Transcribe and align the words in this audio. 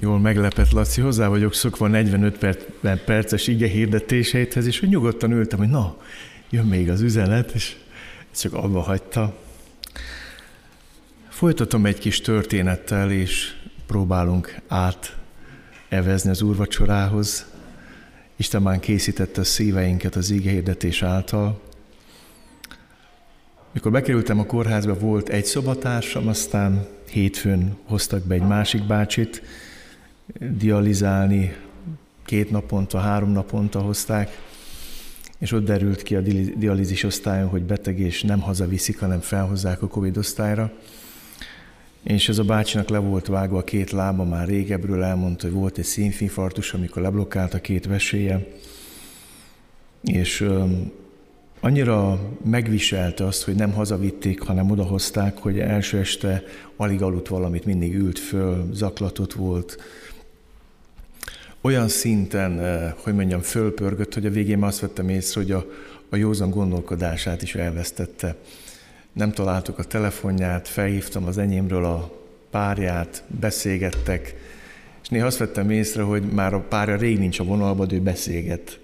Jól 0.00 0.18
meglepett, 0.18 0.70
Laci, 0.70 1.00
hozzá 1.00 1.28
vagyok 1.28 1.54
szokva 1.54 1.86
45 1.86 2.38
perc, 2.38 2.64
perces 3.04 3.46
ige 3.46 3.66
hirdetéseithez, 3.66 4.66
és 4.66 4.80
hogy 4.80 4.88
nyugodtan 4.88 5.32
ültem, 5.32 5.58
hogy 5.58 5.68
na, 5.68 5.96
jön 6.50 6.66
még 6.66 6.90
az 6.90 7.00
üzenet, 7.00 7.50
és 7.50 7.76
csak 8.36 8.52
abba 8.52 8.80
hagyta. 8.80 9.38
Folytatom 11.28 11.86
egy 11.86 11.98
kis 11.98 12.20
történettel, 12.20 13.10
és 13.10 13.54
próbálunk 13.86 14.60
át 14.68 15.16
evezni 15.88 16.30
az 16.30 16.42
úrvacsorához. 16.42 17.46
Isten 18.36 18.62
már 18.62 18.78
készítette 18.78 19.40
a 19.40 19.44
szíveinket 19.44 20.16
az 20.16 20.30
ige 20.30 20.76
által. 21.00 21.60
Mikor 23.72 23.92
bekerültem 23.92 24.38
a 24.38 24.46
kórházba, 24.46 24.98
volt 24.98 25.28
egy 25.28 25.44
szobatársam, 25.44 26.28
aztán 26.28 26.86
hétfőn 27.10 27.76
hoztak 27.84 28.22
be 28.22 28.34
egy 28.34 28.46
másik 28.46 28.86
bácsit, 28.86 29.42
dializálni, 30.58 31.56
két 32.24 32.50
naponta, 32.50 32.98
három 32.98 33.30
naponta 33.30 33.80
hozták, 33.80 34.46
és 35.38 35.52
ott 35.52 35.64
derült 35.64 36.02
ki 36.02 36.16
a 36.16 36.20
dialízis 36.56 37.04
osztályon, 37.04 37.48
hogy 37.48 37.62
beteg 37.62 37.98
és 37.98 38.22
nem 38.22 38.40
hazaviszik, 38.40 39.00
hanem 39.00 39.20
felhozzák 39.20 39.82
a 39.82 39.88
Covid 39.88 40.16
osztályra. 40.16 40.72
És 42.02 42.28
ez 42.28 42.38
a 42.38 42.44
bácsinak 42.44 42.88
le 42.88 42.98
volt 42.98 43.26
vágva 43.26 43.58
a 43.58 43.64
két 43.64 43.90
lába, 43.90 44.24
már 44.24 44.46
régebről 44.46 45.02
elmondta, 45.02 45.46
hogy 45.46 45.56
volt 45.56 45.78
egy 45.78 45.84
színfinfarktus, 45.84 46.74
amikor 46.74 47.02
leblokkált 47.02 47.54
a 47.54 47.60
két 47.60 47.86
veséje, 47.86 48.46
és 50.02 50.48
annyira 51.60 52.20
megviselte 52.44 53.24
azt, 53.24 53.42
hogy 53.42 53.54
nem 53.54 53.72
hazavitték, 53.72 54.40
hanem 54.40 54.70
odahozták, 54.70 55.38
hogy 55.38 55.58
első 55.58 55.98
este 55.98 56.42
alig 56.76 57.02
aludt 57.02 57.28
valamit, 57.28 57.64
mindig 57.64 57.94
ült 57.94 58.18
föl, 58.18 58.68
zaklatott 58.72 59.32
volt, 59.32 59.76
olyan 61.60 61.88
szinten, 61.88 62.60
eh, 62.60 62.92
hogy 62.96 63.14
mondjam, 63.14 63.40
fölpörgött, 63.40 64.14
hogy 64.14 64.26
a 64.26 64.30
végén 64.30 64.62
azt 64.62 64.80
vettem 64.80 65.08
észre, 65.08 65.40
hogy 65.40 65.50
a, 65.50 65.66
a 66.08 66.16
józan 66.16 66.50
gondolkodását 66.50 67.42
is 67.42 67.54
elvesztette. 67.54 68.34
Nem 69.12 69.32
találtuk 69.32 69.78
a 69.78 69.84
telefonját, 69.84 70.68
felhívtam 70.68 71.24
az 71.24 71.38
enyémről 71.38 71.84
a 71.84 72.12
párját, 72.50 73.22
beszélgettek, 73.26 74.34
és 75.02 75.08
néha 75.08 75.26
azt 75.26 75.38
vettem 75.38 75.70
észre, 75.70 76.02
hogy 76.02 76.22
már 76.22 76.54
a 76.54 76.60
párja 76.60 76.96
rég 76.96 77.18
nincs 77.18 77.38
a 77.38 77.44
vonalban, 77.44 77.88
de 77.88 77.94
ő 77.94 78.00
beszélget. 78.00 78.78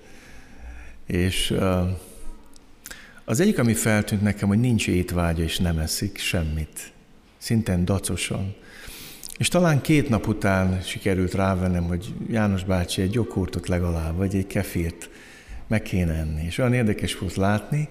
És 1.07 1.51
uh, 1.51 1.89
az 3.25 3.41
egyik, 3.41 3.59
ami 3.59 3.75
feltűnt 3.75 4.23
nekem, 4.23 4.49
hogy 4.49 4.61
nincs 4.61 4.89
étvágya, 4.89 5.43
és 5.43 5.59
nem 5.59 5.79
eszik 5.79 6.19
semmit. 6.19 6.93
Szinten 7.39 7.85
dacosan. 7.85 8.55
És 9.39 9.49
talán 9.49 9.81
két 9.81 10.09
nap 10.09 10.27
után 10.27 10.81
sikerült 10.81 11.35
rávennem, 11.35 11.85
hogy 11.85 12.15
János 12.31 12.65
bácsi 12.65 13.03
egy 13.03 13.15
joghurtot 13.15 13.69
legalább, 13.69 14.17
vagy 14.17 14.35
egy 14.35 14.47
kefírt 14.47 15.11
meg 15.67 15.83
kéne 15.83 16.13
enni. 16.13 16.45
És 16.45 16.59
olyan 16.59 16.73
érdekes 16.73 17.19
volt 17.19 17.35
látni, 17.35 17.89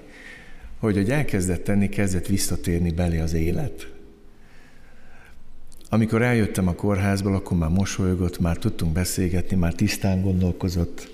hogy 0.79 0.95
hogy 0.95 1.09
elkezdett 1.09 1.63
tenni, 1.63 1.89
kezdett 1.89 2.27
visszatérni 2.27 2.91
belé 2.91 3.19
az 3.19 3.33
élet. 3.33 3.91
Amikor 5.89 6.21
eljöttem 6.21 6.67
a 6.67 6.73
kórházból, 6.73 7.35
akkor 7.35 7.57
már 7.57 7.69
mosolygott, 7.69 8.39
már 8.39 8.57
tudtunk 8.57 8.93
beszélgetni, 8.93 9.55
már 9.55 9.73
tisztán 9.73 10.21
gondolkozott, 10.21 11.11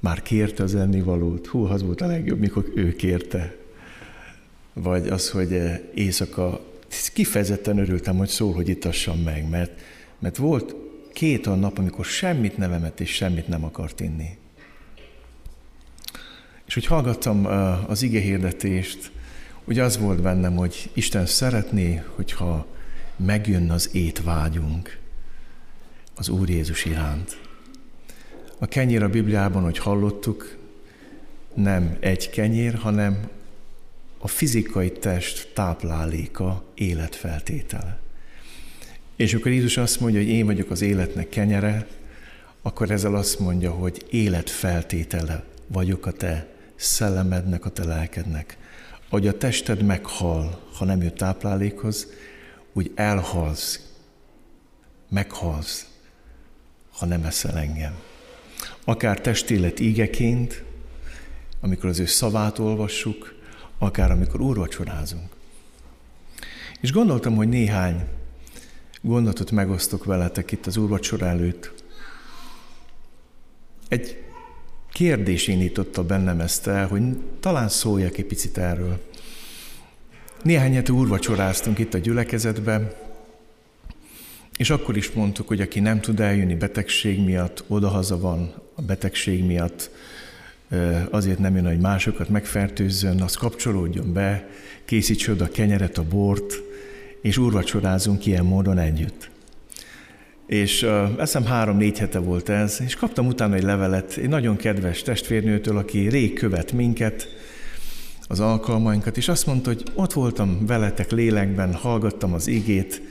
már 0.00 0.22
kérte 0.22 0.62
az 0.62 0.74
ennivalót. 0.74 1.46
Hú, 1.46 1.64
az 1.64 1.82
volt 1.82 2.00
a 2.00 2.06
legjobb, 2.06 2.38
mikor 2.38 2.72
ő 2.74 2.92
kérte. 2.92 3.56
Vagy 4.72 5.08
az, 5.08 5.30
hogy 5.30 5.60
éjszaka 5.94 6.71
kifejezetten 7.12 7.78
örültem, 7.78 8.16
hogy 8.16 8.28
szól, 8.28 8.52
hogy 8.52 8.68
itassam 8.68 9.18
meg, 9.18 9.48
mert, 9.48 9.80
mert 10.18 10.36
volt 10.36 10.74
két 11.12 11.46
olyan 11.46 11.58
nap, 11.58 11.78
amikor 11.78 12.04
semmit 12.04 12.56
nem 12.56 12.92
és 12.98 13.10
semmit 13.10 13.48
nem 13.48 13.64
akart 13.64 14.00
inni. 14.00 14.38
És 16.66 16.74
hogy 16.74 16.86
hallgattam 16.86 17.46
az 17.86 18.02
ige 18.02 18.20
hirdetést, 18.20 19.12
ugye 19.64 19.82
az 19.82 19.98
volt 19.98 20.22
bennem, 20.22 20.56
hogy 20.56 20.90
Isten 20.92 21.26
szeretné, 21.26 22.02
hogyha 22.14 22.66
megjön 23.16 23.70
az 23.70 23.94
étvágyunk 23.94 24.98
az 26.14 26.28
Úr 26.28 26.48
Jézus 26.48 26.84
iránt. 26.84 27.40
A 28.58 28.66
kenyér 28.66 29.02
a 29.02 29.08
Bibliában, 29.08 29.62
hogy 29.62 29.78
hallottuk, 29.78 30.56
nem 31.54 31.96
egy 32.00 32.30
kenyér, 32.30 32.74
hanem 32.74 33.28
a 34.24 34.28
fizikai 34.28 34.92
test 34.92 35.50
tápláléka, 35.54 36.64
életfeltétele. 36.74 37.98
És 39.16 39.34
akkor 39.34 39.50
Jézus 39.52 39.76
azt 39.76 40.00
mondja, 40.00 40.20
hogy 40.20 40.28
én 40.28 40.46
vagyok 40.46 40.70
az 40.70 40.80
életnek 40.82 41.28
kenyere, 41.28 41.86
akkor 42.62 42.90
ezzel 42.90 43.14
azt 43.14 43.38
mondja, 43.38 43.70
hogy 43.70 44.06
életfeltétele 44.10 45.44
vagyok 45.66 46.06
a 46.06 46.12
te 46.12 46.48
szellemednek, 46.76 47.64
a 47.64 47.70
te 47.70 47.84
lelkednek. 47.84 48.56
Ahogy 49.08 49.26
a 49.26 49.38
tested 49.38 49.82
meghal, 49.82 50.60
ha 50.74 50.84
nem 50.84 51.02
jött 51.02 51.16
táplálékhoz, 51.16 52.06
úgy 52.72 52.92
elhalsz, 52.94 53.80
meghalsz, 55.08 55.86
ha 56.92 57.06
nem 57.06 57.24
eszel 57.24 57.58
engem. 57.58 57.94
Akár 58.84 59.20
testélet 59.20 59.80
ígeként, 59.80 60.64
amikor 61.60 61.88
az 61.88 61.98
ő 61.98 62.06
szavát 62.06 62.58
olvassuk, 62.58 63.40
akár 63.82 64.10
amikor 64.10 64.40
úrvacsorázunk. 64.40 65.30
És 66.80 66.92
gondoltam, 66.92 67.36
hogy 67.36 67.48
néhány 67.48 68.04
gondolatot 69.00 69.50
megosztok 69.50 70.04
veletek 70.04 70.52
itt 70.52 70.66
az 70.66 70.76
úrvacsor 70.76 71.22
előtt. 71.22 71.72
Egy 73.88 74.22
kérdés 74.92 75.48
indította 75.48 76.04
bennem 76.04 76.40
ezt 76.40 76.66
el, 76.66 76.86
hogy 76.86 77.02
talán 77.40 77.68
szóljak 77.68 78.18
egy 78.18 78.24
picit 78.26 78.58
erről. 78.58 79.00
Néhány 80.42 80.74
hete 80.74 80.92
úrvacsoráztunk 80.92 81.78
itt 81.78 81.94
a 81.94 81.98
gyülekezetben, 81.98 82.92
és 84.56 84.70
akkor 84.70 84.96
is 84.96 85.10
mondtuk, 85.10 85.48
hogy 85.48 85.60
aki 85.60 85.80
nem 85.80 86.00
tud 86.00 86.20
eljönni 86.20 86.54
betegség 86.54 87.24
miatt, 87.24 87.64
odahaza 87.66 88.18
van 88.18 88.54
a 88.74 88.82
betegség 88.82 89.44
miatt, 89.44 89.90
azért 91.10 91.38
nem 91.38 91.54
jön, 91.54 91.66
hogy 91.66 91.78
másokat 91.78 92.28
megfertőzzön, 92.28 93.20
az 93.20 93.34
kapcsolódjon 93.34 94.12
be, 94.12 94.48
készíts 94.84 95.28
oda 95.28 95.44
a 95.44 95.48
kenyeret, 95.48 95.98
a 95.98 96.04
bort, 96.10 96.62
és 97.22 97.36
úrvacsorázunk 97.36 98.26
ilyen 98.26 98.44
módon 98.44 98.78
együtt. 98.78 99.30
És 100.46 100.82
uh, 100.82 101.08
eszem 101.18 101.44
három-négy 101.44 101.98
hete 101.98 102.18
volt 102.18 102.48
ez, 102.48 102.80
és 102.84 102.94
kaptam 102.94 103.26
utána 103.26 103.54
egy 103.54 103.62
levelet 103.62 104.16
egy 104.16 104.28
nagyon 104.28 104.56
kedves 104.56 105.02
testvérnőtől, 105.02 105.76
aki 105.76 106.08
rég 106.08 106.32
követ 106.32 106.72
minket, 106.72 107.28
az 108.32 108.40
alkalmainkat, 108.40 109.16
és 109.16 109.28
azt 109.28 109.46
mondta, 109.46 109.70
hogy 109.70 109.82
ott 109.94 110.12
voltam 110.12 110.66
veletek 110.66 111.10
lélekben, 111.10 111.74
hallgattam 111.74 112.32
az 112.32 112.46
igét, 112.46 113.02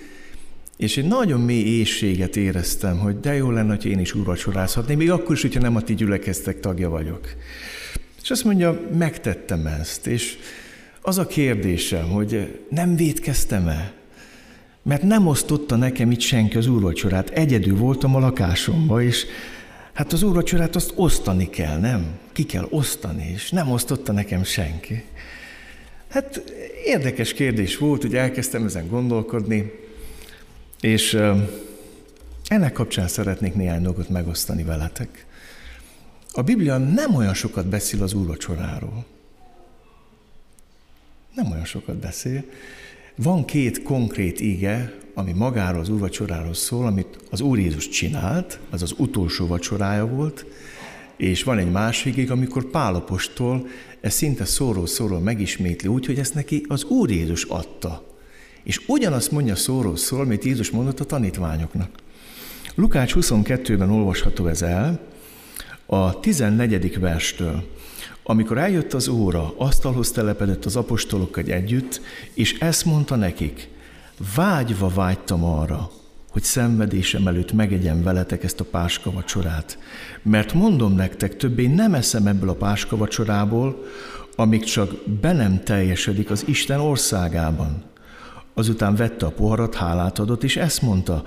és 0.81 0.97
egy 0.97 1.07
nagyon 1.07 1.41
mély 1.41 1.63
éjséget 1.63 2.35
éreztem, 2.35 2.97
hogy 2.99 3.19
de 3.19 3.33
jó 3.33 3.51
lenne, 3.51 3.75
hogy 3.75 3.85
én 3.85 3.99
is 3.99 4.13
úrvacsorázhatnék, 4.13 4.97
még 4.97 5.11
akkor 5.11 5.35
is, 5.35 5.41
hogyha 5.41 5.59
nem 5.59 5.75
a 5.75 5.81
ti 5.81 5.95
gyülekeztek 5.95 6.59
tagja 6.59 6.89
vagyok. 6.89 7.27
És 8.23 8.29
azt 8.29 8.43
mondja, 8.43 8.87
megtettem 8.97 9.65
ezt, 9.65 10.07
és 10.07 10.37
az 11.01 11.17
a 11.17 11.27
kérdésem, 11.27 12.09
hogy 12.09 12.59
nem 12.69 12.95
védkeztem-e? 12.95 13.93
Mert 14.81 15.01
nem 15.01 15.27
osztotta 15.27 15.75
nekem 15.75 16.11
itt 16.11 16.19
senki 16.19 16.57
az 16.57 16.67
úrvacsorát. 16.67 17.29
Egyedül 17.29 17.77
voltam 17.77 18.15
a 18.15 18.19
lakásomba, 18.19 19.01
és 19.01 19.25
hát 19.93 20.13
az 20.13 20.23
úrvacsorát 20.23 20.75
azt 20.75 20.93
osztani 20.95 21.49
kell, 21.49 21.79
nem? 21.79 22.05
Ki 22.31 22.43
kell 22.43 22.67
osztani, 22.69 23.31
és 23.33 23.49
nem 23.49 23.71
osztotta 23.71 24.11
nekem 24.11 24.43
senki. 24.43 25.03
Hát 26.09 26.43
érdekes 26.85 27.33
kérdés 27.33 27.77
volt, 27.77 28.01
hogy 28.01 28.15
elkezdtem 28.15 28.65
ezen 28.65 28.87
gondolkodni, 28.87 29.80
és 30.81 31.17
ennek 32.47 32.73
kapcsán 32.73 33.07
szeretnék 33.07 33.53
néhány 33.53 33.81
dolgot 33.81 34.09
megosztani 34.09 34.63
veletek. 34.63 35.25
A 36.31 36.41
Biblia 36.41 36.77
nem 36.77 37.15
olyan 37.15 37.33
sokat 37.33 37.67
beszél 37.67 38.03
az 38.03 38.13
úrvacsoráról. 38.13 39.05
Nem 41.35 41.51
olyan 41.51 41.65
sokat 41.65 41.95
beszél. 41.95 42.43
Van 43.15 43.45
két 43.45 43.83
konkrét 43.83 44.39
ige, 44.39 44.93
ami 45.13 45.31
magáról 45.31 45.81
az 45.81 45.89
úrvacsoráról 45.89 46.53
szól, 46.53 46.85
amit 46.85 47.19
az 47.29 47.41
Úr 47.41 47.59
Jézus 47.59 47.87
csinált, 47.89 48.59
az 48.69 48.81
az 48.81 48.93
utolsó 48.97 49.47
vacsorája 49.47 50.05
volt, 50.07 50.45
és 51.17 51.43
van 51.43 51.57
egy 51.57 51.71
másik 51.71 52.17
ige, 52.17 52.31
amikor 52.31 52.65
Pálapostól 52.65 53.67
ez 53.99 54.13
szinte 54.13 54.45
szóról-szóról 54.45 55.19
megismétli 55.19 55.87
úgy, 55.87 56.05
hogy 56.05 56.19
ezt 56.19 56.33
neki 56.33 56.65
az 56.67 56.83
Úr 56.83 57.09
Jézus 57.09 57.43
adta. 57.43 58.10
És 58.63 58.81
ugyanazt 58.87 59.31
mondja 59.31 59.55
szóról 59.55 59.97
szól, 59.97 60.19
amit 60.19 60.43
Jézus 60.43 60.69
mondott 60.69 60.99
a 60.99 61.05
tanítványoknak. 61.05 61.89
Lukács 62.75 63.13
22-ben 63.15 63.91
olvasható 63.91 64.47
ez 64.47 64.61
el, 64.61 64.99
a 65.85 66.19
14. 66.19 66.99
verstől. 66.99 67.63
Amikor 68.23 68.57
eljött 68.57 68.93
az 68.93 69.07
óra, 69.07 69.53
asztalhoz 69.57 70.11
telepedett 70.11 70.65
az 70.65 70.75
apostolokkal 70.75 71.43
együtt, 71.43 72.01
és 72.33 72.59
ezt 72.59 72.85
mondta 72.85 73.15
nekik, 73.15 73.69
vágyva 74.35 74.89
vágytam 74.89 75.43
arra, 75.43 75.91
hogy 76.31 76.43
szenvedésem 76.43 77.27
előtt 77.27 77.51
megegyem 77.51 78.03
veletek 78.03 78.43
ezt 78.43 78.59
a 78.59 78.65
páska 78.65 79.11
vacsorát. 79.11 79.77
Mert 80.21 80.53
mondom 80.53 80.95
nektek, 80.95 81.37
többé 81.37 81.67
nem 81.67 81.93
eszem 81.93 82.27
ebből 82.27 82.49
a 82.49 82.53
páska 82.53 82.97
vacsorából, 82.97 83.85
amíg 84.35 84.63
csak 84.63 85.09
be 85.21 85.33
nem 85.33 85.63
teljesedik 85.63 86.29
az 86.29 86.43
Isten 86.47 86.79
országában. 86.79 87.83
Azután 88.53 88.95
vette 88.95 89.25
a 89.25 89.29
poharat, 89.29 89.75
hálát 89.75 90.19
adott, 90.19 90.43
és 90.43 90.57
ezt 90.57 90.81
mondta, 90.81 91.23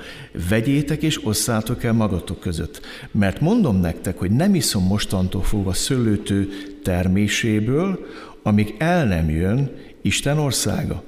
vegyétek 0.48 1.02
és 1.02 1.26
osszátok 1.26 1.84
el 1.84 1.92
magatok 1.92 2.40
között. 2.40 2.80
Mert 3.10 3.40
mondom 3.40 3.80
nektek, 3.80 4.18
hogy 4.18 4.30
nem 4.30 4.54
iszom 4.54 4.84
mostantól 4.84 5.42
fogva 5.42 5.72
szőlőtő 5.72 6.48
terméséből, 6.82 8.06
amíg 8.42 8.74
el 8.78 9.04
nem 9.04 9.30
jön 9.30 9.70
Isten 10.02 10.38
országa. 10.38 11.02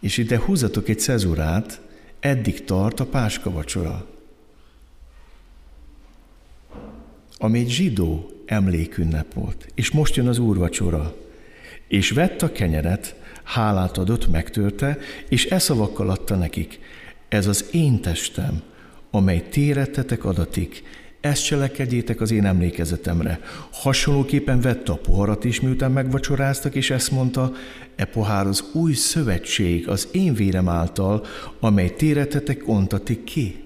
És 0.00 0.16
ide 0.16 0.38
húzatok 0.38 0.88
egy 0.88 0.98
cezurát, 0.98 1.80
eddig 2.20 2.64
tart 2.64 3.00
a 3.00 3.06
páska 3.06 3.50
vacsora, 3.50 4.06
ami 7.38 7.58
egy 7.58 7.70
zsidó 7.70 8.30
emlékünnep 8.46 9.32
volt. 9.32 9.68
És 9.74 9.90
most 9.90 10.16
jön 10.16 10.28
az 10.28 10.38
úrvacsora. 10.38 11.16
És 11.88 12.10
vett 12.10 12.42
a 12.42 12.52
kenyeret, 12.52 13.14
hálát 13.46 13.98
adott, 13.98 14.30
megtörte, 14.30 14.98
és 15.28 15.46
e 15.46 15.58
szavakkal 15.58 16.10
adta 16.10 16.34
nekik. 16.34 16.78
Ez 17.28 17.46
az 17.46 17.64
én 17.72 18.00
testem, 18.00 18.62
amely 19.10 19.48
térettetek 19.50 20.24
adatik, 20.24 20.82
ezt 21.20 21.44
cselekedjétek 21.44 22.20
az 22.20 22.30
én 22.30 22.44
emlékezetemre. 22.44 23.40
Hasonlóképpen 23.72 24.60
vette 24.60 24.92
a 24.92 24.96
poharat 24.96 25.44
is, 25.44 25.60
miután 25.60 25.92
megvacsoráztak, 25.92 26.74
és 26.74 26.90
ezt 26.90 27.10
mondta, 27.10 27.52
e 27.96 28.04
pohár 28.04 28.46
az 28.46 28.64
új 28.72 28.92
szövetség 28.92 29.88
az 29.88 30.08
én 30.12 30.34
vérem 30.34 30.68
által, 30.68 31.24
amely 31.60 31.94
téretetek 31.94 32.68
ontatik 32.68 33.24
ki. 33.24 33.65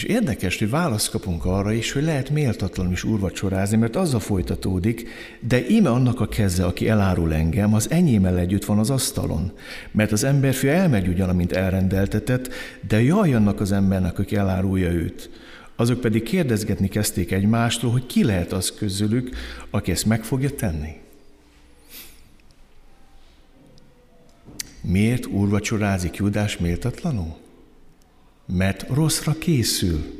És 0.00 0.06
érdekes, 0.06 0.58
hogy 0.58 0.70
választ 0.70 1.10
kapunk 1.10 1.44
arra 1.44 1.72
is, 1.72 1.92
hogy 1.92 2.02
lehet 2.02 2.30
méltatlanul 2.30 2.92
is 2.92 3.04
úrvacsorázni, 3.04 3.76
mert 3.76 3.96
azzal 3.96 4.20
folytatódik, 4.20 5.08
de 5.40 5.68
íme 5.68 5.90
annak 5.90 6.20
a 6.20 6.28
keze, 6.28 6.64
aki 6.64 6.88
elárul 6.88 7.34
engem, 7.34 7.74
az 7.74 7.90
enyémmel 7.90 8.38
együtt 8.38 8.64
van 8.64 8.78
az 8.78 8.90
asztalon. 8.90 9.52
Mert 9.90 10.12
az 10.12 10.24
emberfia 10.24 10.72
elmegy 10.72 11.08
ugyan, 11.08 11.28
amint 11.28 11.52
elrendeltetett, 11.52 12.52
de 12.88 13.02
jaj 13.02 13.34
annak 13.34 13.60
az 13.60 13.72
embernek, 13.72 14.18
aki 14.18 14.36
elárulja 14.36 14.90
őt. 14.90 15.30
Azok 15.76 16.00
pedig 16.00 16.22
kérdezgetni 16.22 16.88
kezdték 16.88 17.32
egymástól, 17.32 17.90
hogy 17.90 18.06
ki 18.06 18.24
lehet 18.24 18.52
az 18.52 18.72
közülük, 18.72 19.36
aki 19.70 19.90
ezt 19.90 20.06
meg 20.06 20.24
fogja 20.24 20.50
tenni. 20.50 20.92
Miért 24.80 25.26
úrvacsorázik 25.26 26.16
Judás 26.16 26.58
méltatlanul? 26.58 27.48
Mert 28.52 28.86
rosszra 28.88 29.34
készül. 29.38 30.18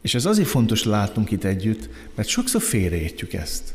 És 0.00 0.14
ez 0.14 0.24
azért 0.24 0.48
fontos 0.48 0.84
látnunk 0.84 1.30
itt 1.30 1.44
együtt, 1.44 1.88
mert 2.14 2.28
sokszor 2.28 2.62
félreértjük 2.62 3.32
ezt. 3.32 3.74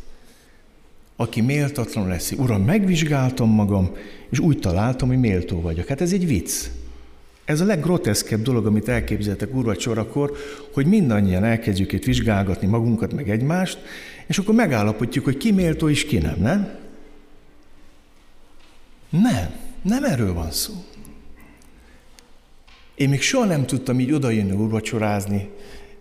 Aki 1.15 1.41
méltatlan 1.41 2.07
lesz, 2.07 2.31
uram, 2.31 2.63
megvizsgáltam 2.63 3.49
magam, 3.49 3.91
és 4.29 4.39
úgy 4.39 4.59
találtam, 4.59 5.07
hogy 5.07 5.19
méltó 5.19 5.61
vagyok. 5.61 5.87
Hát 5.87 6.01
ez 6.01 6.11
egy 6.11 6.27
vicc. 6.27 6.51
Ez 7.45 7.61
a 7.61 7.65
leggroteszkebb 7.65 8.41
dolog, 8.41 8.65
amit 8.65 8.87
elképzeltek 8.87 9.55
úrvacsorakor, 9.55 10.37
hogy 10.73 10.85
mindannyian 10.85 11.43
elkezdjük 11.43 11.91
itt 11.91 12.03
vizsgálgatni 12.03 12.67
magunkat, 12.67 13.13
meg 13.13 13.29
egymást, 13.29 13.79
és 14.27 14.37
akkor 14.37 14.55
megállapítjuk, 14.55 15.25
hogy 15.25 15.37
ki 15.37 15.51
méltó 15.51 15.89
és 15.89 16.05
ki 16.05 16.17
nem, 16.17 16.39
nem? 16.39 16.79
Nem. 19.09 19.70
Nem 19.81 20.03
erről 20.03 20.33
van 20.33 20.51
szó. 20.51 20.73
Én 22.95 23.09
még 23.09 23.21
soha 23.21 23.45
nem 23.45 23.65
tudtam 23.65 23.99
így 23.99 24.11
odajönni 24.11 24.51
úrvacsorázni, 24.51 25.49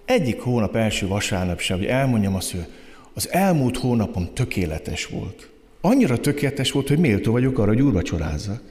egyik 0.04 0.40
hónap 0.40 0.76
első 0.76 1.06
vasárnap 1.06 1.60
sem, 1.60 1.76
hogy 1.78 1.86
elmondjam 1.86 2.34
azt, 2.34 2.50
hogy 2.50 2.66
az 3.14 3.32
elmúlt 3.32 3.76
hónapom 3.76 4.34
tökéletes 4.34 5.06
volt. 5.06 5.50
Annyira 5.80 6.20
tökéletes 6.20 6.70
volt, 6.70 6.88
hogy 6.88 6.98
méltó 6.98 7.32
vagyok 7.32 7.58
arra, 7.58 7.68
hogy 7.68 7.82
úrvacsorázzak. 7.82 8.62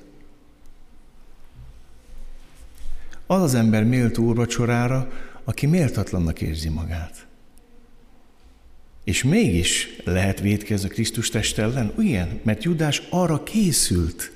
Az 3.27 3.41
az 3.41 3.53
ember 3.53 3.83
méltó 3.83 4.23
úrvacsorára, 4.23 5.11
aki 5.43 5.65
méltatlannak 5.65 6.41
érzi 6.41 6.69
magát. 6.69 7.27
És 9.03 9.23
mégis 9.23 9.87
lehet 10.03 10.39
védkezni 10.39 10.89
Krisztus 10.89 11.29
test 11.29 11.57
ellen? 11.57 11.93
Igen, 11.99 12.39
mert 12.43 12.63
Judás 12.63 13.01
arra 13.09 13.43
készült, 13.43 14.31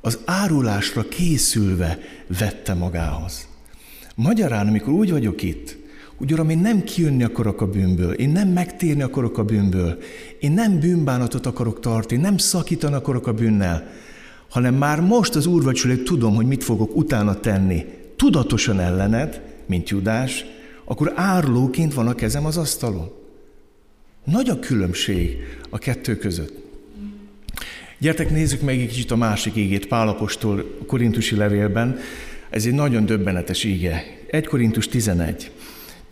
az 0.00 0.18
árulásra 0.24 1.08
készülve 1.08 1.98
vette 2.38 2.74
magához. 2.74 3.48
Magyarán, 4.14 4.66
amikor 4.66 4.92
úgy 4.92 5.10
vagyok 5.10 5.42
itt, 5.42 5.78
hogy 6.16 6.32
Uram, 6.32 6.50
én 6.50 6.58
nem 6.58 6.82
kijönni 6.82 7.22
akarok 7.22 7.60
a 7.60 7.66
bűnből, 7.66 8.12
én 8.12 8.28
nem 8.28 8.48
megtérni 8.48 9.02
akarok 9.02 9.38
a 9.38 9.44
bűnből, 9.44 9.98
én 10.40 10.52
nem 10.52 10.80
bűnbánatot 10.80 11.46
akarok 11.46 11.80
tartani, 11.80 12.20
nem 12.20 12.36
szakítani 12.36 12.94
akarok 12.94 13.26
a 13.26 13.32
bűnnel, 13.32 13.90
hanem 14.48 14.74
már 14.74 15.00
most 15.00 15.34
az 15.34 15.46
úrvacsolét 15.46 16.04
tudom, 16.04 16.34
hogy 16.34 16.46
mit 16.46 16.64
fogok 16.64 16.96
utána 16.96 17.40
tenni, 17.40 17.84
tudatosan 18.16 18.80
ellened, 18.80 19.42
mint 19.66 19.88
Judás, 19.88 20.44
akkor 20.84 21.12
árulóként 21.14 21.94
van 21.94 22.06
a 22.06 22.14
kezem 22.14 22.46
az 22.46 22.56
asztalon. 22.56 23.12
Nagy 24.24 24.48
a 24.48 24.58
különbség 24.58 25.36
a 25.70 25.78
kettő 25.78 26.16
között. 26.16 26.69
Gyertek, 28.02 28.30
nézzük 28.30 28.60
meg 28.60 28.80
egy 28.80 28.88
kicsit 28.88 29.10
a 29.10 29.16
másik 29.16 29.56
ígét 29.56 29.86
Pálapostól 29.86 30.58
a 30.80 30.84
korintusi 30.84 31.36
levélben. 31.36 31.98
Ez 32.50 32.66
egy 32.66 32.72
nagyon 32.72 33.06
döbbenetes 33.06 33.64
íge. 33.64 34.04
1 34.30 34.46
Korintus 34.46 34.88
11. 34.88 35.50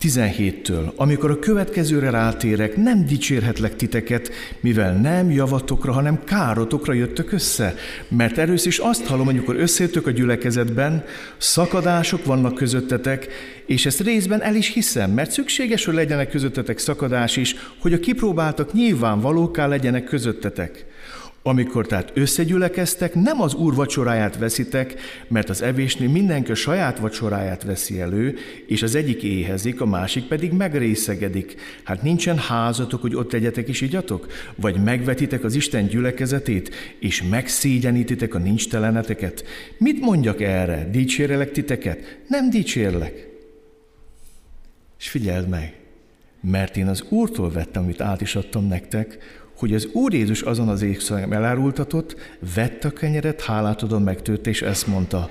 17-től, 0.01 0.95
amikor 0.95 1.31
a 1.31 1.39
következőre 1.39 2.09
rátérek, 2.09 2.75
nem 2.75 3.05
dicsérhetlek 3.05 3.75
titeket, 3.75 4.31
mivel 4.59 4.93
nem 4.93 5.31
javatokra, 5.31 5.91
hanem 5.91 6.23
károtokra 6.23 6.93
jöttök 6.93 7.31
össze. 7.31 7.75
Mert 8.07 8.37
először 8.37 8.67
is 8.67 8.77
azt 8.77 9.05
hallom, 9.05 9.27
amikor 9.27 9.55
összejöttök 9.55 10.07
a 10.07 10.11
gyülekezetben, 10.11 11.03
szakadások 11.37 12.25
vannak 12.25 12.55
közöttetek, 12.55 13.27
és 13.65 13.85
ezt 13.85 14.01
részben 14.01 14.41
el 14.41 14.55
is 14.55 14.73
hiszem, 14.73 15.11
mert 15.11 15.31
szükséges, 15.31 15.85
hogy 15.85 15.93
legyenek 15.93 16.29
közöttetek 16.29 16.77
szakadás 16.77 17.37
is, 17.37 17.55
hogy 17.79 17.93
a 17.93 17.99
kipróbáltak 17.99 18.73
nyilvánvalóká 18.73 19.67
legyenek 19.67 20.03
közöttetek. 20.03 20.85
Amikor 21.43 21.85
tehát 21.85 22.11
összegyülekeztek, 22.13 23.13
nem 23.13 23.41
az 23.41 23.53
úr 23.53 23.75
vacsoráját 23.75 24.37
veszitek, 24.37 24.95
mert 25.27 25.49
az 25.49 25.61
evésnél 25.61 26.09
mindenki 26.09 26.51
a 26.51 26.55
saját 26.55 26.99
vacsoráját 26.99 27.63
veszi 27.63 28.01
elő, 28.01 28.37
és 28.65 28.81
az 28.81 28.95
egyik 28.95 29.23
éhezik, 29.23 29.81
a 29.81 29.85
másik 29.85 30.23
pedig 30.23 30.51
megrészegedik. 30.51 31.55
Hát 31.83 32.01
nincsen 32.01 32.37
házatok, 32.37 33.01
hogy 33.01 33.15
ott 33.15 33.31
legyetek 33.31 33.67
és 33.67 33.81
igyatok? 33.81 34.27
Vagy 34.55 34.83
megvetitek 34.83 35.43
az 35.43 35.55
Isten 35.55 35.87
gyülekezetét, 35.87 36.75
és 36.99 37.23
megszégyenítitek 37.23 38.35
a 38.35 38.39
nincs 38.39 38.69
teleneteket? 38.69 39.43
Mit 39.77 39.99
mondjak 39.99 40.41
erre? 40.41 40.89
Dicsérelek 40.91 41.51
titeket? 41.51 42.19
Nem 42.27 42.49
dicsérlek. 42.49 43.27
És 44.99 45.09
figyeld 45.09 45.47
meg, 45.47 45.73
mert 46.41 46.77
én 46.77 46.87
az 46.87 47.03
Úrtól 47.09 47.51
vettem, 47.51 47.83
amit 47.83 48.01
át 48.01 48.21
is 48.21 48.35
adtam 48.35 48.67
nektek, 48.67 49.17
hogy 49.59 49.73
az 49.73 49.87
Úr 49.91 50.13
Jézus 50.13 50.41
azon 50.41 50.67
az 50.67 50.81
éjszakán 50.81 51.33
elárultatott, 51.33 52.15
vette 52.55 52.87
a 52.87 52.91
kenyeret, 52.91 53.41
hálát 53.41 53.81
adom, 53.81 54.03
megtört, 54.03 54.47
és 54.47 54.61
ezt 54.61 54.87
mondta, 54.87 55.29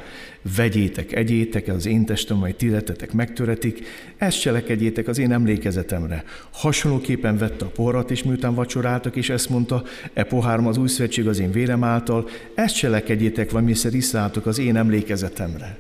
vegyétek, 0.57 1.13
egyétek, 1.13 1.69
az 1.69 1.87
én 1.87 2.05
testem, 2.05 2.37
majd 2.37 2.55
tiletetek 2.55 3.13
megtöretik, 3.13 3.87
ezt 4.17 4.41
cselekedjétek 4.41 5.09
az 5.09 5.19
én 5.19 5.33
emlékezetemre. 5.33 6.25
Hasonlóképpen 6.51 7.39
vette 7.39 7.65
a 7.65 7.69
poharat, 7.69 8.11
és 8.11 8.23
miután 8.23 8.55
vacsoráltak, 8.55 9.17
és 9.17 9.31
ezt 9.31 9.49
mondta, 9.49 9.83
e 10.13 10.25
pohárom 10.25 10.67
az 10.67 10.77
új 10.77 10.89
szövetség 10.89 11.29
az 11.29 11.39
én 11.39 11.51
vérem 11.51 11.85
által, 11.85 12.29
ezt 12.55 12.77
cselekedjétek, 12.77 13.51
vagy 13.51 13.65
miszer 13.65 13.95
iszálltok 13.95 14.47
az 14.47 14.59
én 14.59 14.77
emlékezetemre. 14.77 15.79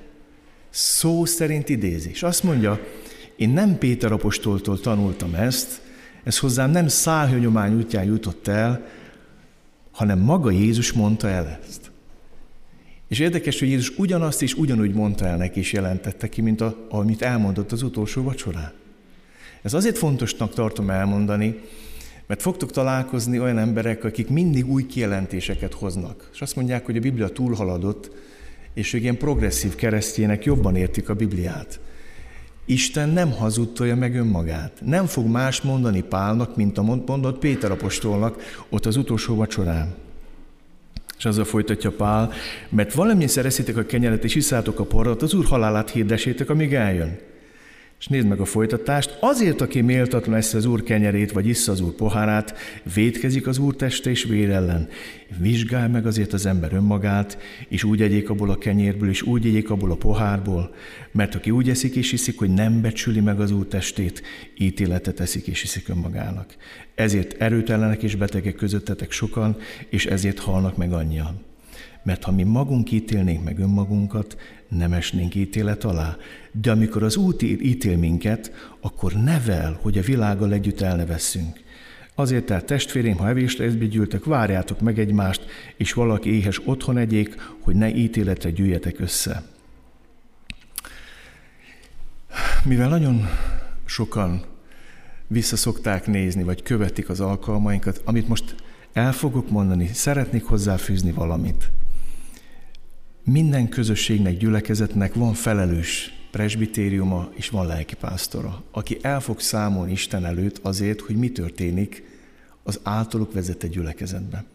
Szó 0.70 1.24
szerint 1.24 1.68
idézés. 1.68 2.22
Azt 2.22 2.42
mondja, 2.42 2.80
én 3.36 3.50
nem 3.50 3.78
Péter 3.78 4.12
apostoltól 4.12 4.80
tanultam 4.80 5.34
ezt, 5.34 5.80
ez 6.24 6.38
hozzám 6.38 6.70
nem 6.70 6.88
szálhőnyomány 6.88 7.74
útján 7.74 8.04
jutott 8.04 8.48
el, 8.48 8.86
hanem 9.90 10.18
maga 10.18 10.50
Jézus 10.50 10.92
mondta 10.92 11.28
el 11.28 11.58
ezt. 11.66 11.90
És 13.08 13.18
érdekes, 13.18 13.58
hogy 13.58 13.68
Jézus 13.68 13.98
ugyanazt 13.98 14.42
is 14.42 14.54
ugyanúgy 14.54 14.94
mondta 14.94 15.26
el 15.26 15.36
neki, 15.36 15.58
és 15.58 15.72
jelentette 15.72 16.28
ki, 16.28 16.40
mint 16.40 16.60
a, 16.60 16.86
amit 16.88 17.22
elmondott 17.22 17.72
az 17.72 17.82
utolsó 17.82 18.22
vacsorán. 18.22 18.72
Ez 19.62 19.74
azért 19.74 19.98
fontosnak 19.98 20.54
tartom 20.54 20.90
elmondani, 20.90 21.60
mert 22.26 22.42
fogtok 22.42 22.70
találkozni 22.70 23.40
olyan 23.40 23.58
emberek, 23.58 24.04
akik 24.04 24.28
mindig 24.28 24.68
új 24.70 24.86
kijelentéseket 24.86 25.74
hoznak. 25.74 26.30
És 26.32 26.40
azt 26.40 26.56
mondják, 26.56 26.84
hogy 26.84 26.96
a 26.96 27.00
Biblia 27.00 27.28
túlhaladott, 27.28 28.10
és 28.74 28.92
ők 28.92 29.02
ilyen 29.02 29.16
progresszív 29.16 29.74
keresztjének 29.74 30.44
jobban 30.44 30.76
értik 30.76 31.08
a 31.08 31.14
Bibliát. 31.14 31.80
Isten 32.68 33.08
nem 33.08 33.30
hazudtolja 33.30 33.96
meg 33.96 34.14
önmagát. 34.14 34.72
Nem 34.84 35.06
fog 35.06 35.26
más 35.26 35.60
mondani 35.60 36.02
Pálnak, 36.02 36.56
mint 36.56 36.78
a 36.78 36.82
mondott 36.82 37.38
Péter 37.38 37.70
apostolnak 37.70 38.64
ott 38.68 38.86
az 38.86 38.96
utolsó 38.96 39.34
vacsorán. 39.34 39.94
És 41.18 41.24
azzal 41.24 41.44
folytatja 41.44 41.90
Pál, 41.90 42.32
mert 42.68 42.94
valamilyen 42.94 43.28
szereszitek 43.28 43.76
a 43.76 43.84
kenyeret 43.84 44.24
és 44.24 44.34
iszátok 44.34 44.80
a 44.80 44.84
porrat, 44.84 45.22
az 45.22 45.34
Úr 45.34 45.44
halálát 45.44 45.90
hirdesétek, 45.90 46.50
amíg 46.50 46.74
eljön. 46.74 47.18
És 47.98 48.06
nézd 48.06 48.26
meg 48.26 48.40
a 48.40 48.44
folytatást. 48.44 49.18
Azért, 49.20 49.60
aki 49.60 49.80
méltatlan 49.80 50.36
ezt 50.36 50.54
az 50.54 50.64
Úr 50.64 50.82
kenyerét, 50.82 51.32
vagy 51.32 51.46
issza 51.46 51.72
az 51.72 51.80
Úr 51.80 51.92
pohárát, 51.92 52.54
védkezik 52.94 53.46
az 53.46 53.58
Úr 53.58 53.76
teste 53.76 54.10
és 54.10 54.24
vér 54.24 54.50
ellen. 54.50 54.88
Vizsgálj 55.38 55.90
meg 55.90 56.06
azért 56.06 56.32
az 56.32 56.46
ember 56.46 56.72
önmagát, 56.72 57.38
és 57.68 57.84
úgy 57.84 58.02
egyék 58.02 58.30
abból 58.30 58.50
a 58.50 58.58
kenyérből, 58.58 59.08
és 59.08 59.22
úgy 59.22 59.46
egyék 59.46 59.70
abból 59.70 59.90
a 59.90 59.96
pohárból. 59.96 60.74
Mert 61.12 61.34
aki 61.34 61.50
úgy 61.50 61.68
eszik 61.68 61.94
és 61.94 62.12
iszik, 62.12 62.38
hogy 62.38 62.50
nem 62.50 62.80
becsüli 62.80 63.20
meg 63.20 63.40
az 63.40 63.50
Úr 63.50 63.66
testét, 63.66 64.22
ítéletet 64.58 65.20
eszik 65.20 65.46
és 65.46 65.62
iszik 65.62 65.88
önmagának. 65.88 66.56
Ezért 66.94 67.40
erőtelenek 67.40 68.02
és 68.02 68.16
betegek 68.16 68.54
közöttetek 68.54 69.10
sokan, 69.10 69.56
és 69.88 70.06
ezért 70.06 70.38
halnak 70.38 70.76
meg 70.76 70.92
annyian. 70.92 71.47
Mert 72.02 72.24
ha 72.24 72.32
mi 72.32 72.42
magunk 72.42 72.92
ítélnénk 72.92 73.44
meg 73.44 73.58
önmagunkat, 73.58 74.36
nem 74.68 74.92
esnénk 74.92 75.34
ítélet 75.34 75.84
alá. 75.84 76.16
De 76.52 76.70
amikor 76.70 77.02
az 77.02 77.16
út 77.16 77.42
ítél 77.42 77.96
minket, 77.96 78.52
akkor 78.80 79.12
nevel, 79.12 79.78
hogy 79.82 79.98
a 79.98 80.02
világgal 80.02 80.52
együtt 80.52 80.80
elnevesszünk. 80.80 81.60
Azért 82.14 82.44
tehát 82.44 82.64
testvérém, 82.64 83.16
ha 83.16 83.28
evésre 83.28 83.64
ezbe 83.64 83.84
gyűltek, 83.84 84.24
várjátok 84.24 84.80
meg 84.80 84.98
egymást, 84.98 85.44
és 85.76 85.92
valaki 85.92 86.30
éhes 86.30 86.60
otthon 86.64 86.96
egyék, 86.96 87.34
hogy 87.60 87.76
ne 87.76 87.94
ítéletre 87.94 88.50
gyűjjetek 88.50 89.00
össze. 89.00 89.42
Mivel 92.64 92.88
nagyon 92.88 93.28
sokan 93.84 94.42
visszaszokták 95.26 96.06
nézni, 96.06 96.42
vagy 96.42 96.62
követik 96.62 97.08
az 97.08 97.20
alkalmainkat, 97.20 98.00
amit 98.04 98.28
most 98.28 98.54
el 98.92 99.12
fogok 99.12 99.50
mondani, 99.50 99.90
szeretnék 99.92 100.44
hozzáfűzni 100.44 101.12
valamit. 101.12 101.70
Minden 103.30 103.68
közösségnek, 103.68 104.36
gyülekezetnek 104.36 105.14
van 105.14 105.34
felelős 105.34 106.12
presbitériuma 106.30 107.30
és 107.34 107.48
van 107.48 107.66
lelkipásztora, 107.66 108.64
aki 108.70 108.98
el 109.02 109.20
fog 109.20 109.40
számolni 109.40 109.92
Isten 109.92 110.24
előtt 110.24 110.58
azért, 110.58 111.00
hogy 111.00 111.16
mi 111.16 111.30
történik 111.30 112.02
az 112.62 112.80
általuk 112.82 113.32
vezetett 113.32 113.70
gyülekezetben. 113.70 114.46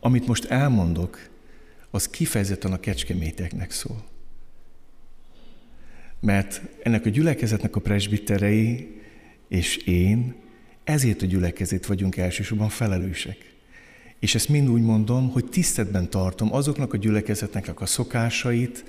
Amit 0.00 0.26
most 0.26 0.44
elmondok, 0.44 1.28
az 1.90 2.08
kifejezetten 2.08 2.72
a 2.72 2.80
kecskeméteknek 2.80 3.70
szól. 3.70 4.04
Mert 6.20 6.62
ennek 6.82 7.06
a 7.06 7.08
gyülekezetnek 7.08 7.76
a 7.76 7.80
presbiterei 7.80 9.00
és 9.48 9.76
én 9.76 10.34
ezért 10.84 11.22
a 11.22 11.26
gyülekezet 11.26 11.86
vagyunk 11.86 12.16
elsősorban 12.16 12.68
felelősek. 12.68 13.49
És 14.20 14.34
ezt 14.34 14.48
mind 14.48 14.68
úgy 14.68 14.82
mondom, 14.82 15.30
hogy 15.30 15.44
tisztetben 15.44 16.10
tartom 16.10 16.54
azoknak 16.54 16.92
a 16.92 16.96
gyülekezetnek 16.96 17.80
a 17.80 17.86
szokásait, 17.86 18.84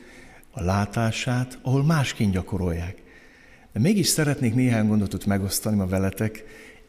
a 0.52 0.64
látását, 0.64 1.60
ahol 1.62 1.84
másként 1.84 2.32
gyakorolják. 2.32 3.02
De 3.74 3.80
mégis 3.80 4.08
szeretnék 4.08 4.56
néhány 4.56 4.88
gondotot 4.88 5.26
megosztani 5.26 5.76
ma 5.76 5.88
veletek. 5.88 6.44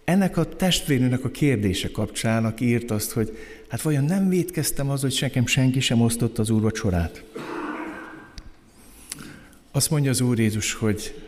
Ennek 0.04 0.36
a 0.36 0.44
testvérnőnek 0.44 1.24
a 1.24 1.30
kérdése 1.30 1.90
kapcsán, 1.90 2.44
aki 2.44 2.64
írt 2.64 2.90
azt, 2.90 3.12
hogy 3.12 3.38
hát 3.68 3.82
vajon 3.82 4.04
nem 4.04 4.28
védkeztem 4.28 4.90
az, 4.90 5.00
hogy 5.00 5.18
nekem 5.20 5.46
senki 5.46 5.80
sem 5.80 6.00
osztotta 6.00 6.42
az 6.42 6.50
úrvacsorát. 6.50 7.24
Azt 9.72 9.90
mondja 9.90 10.10
az 10.10 10.20
Úr 10.20 10.38
Jézus, 10.38 10.72
hogy 10.72 11.24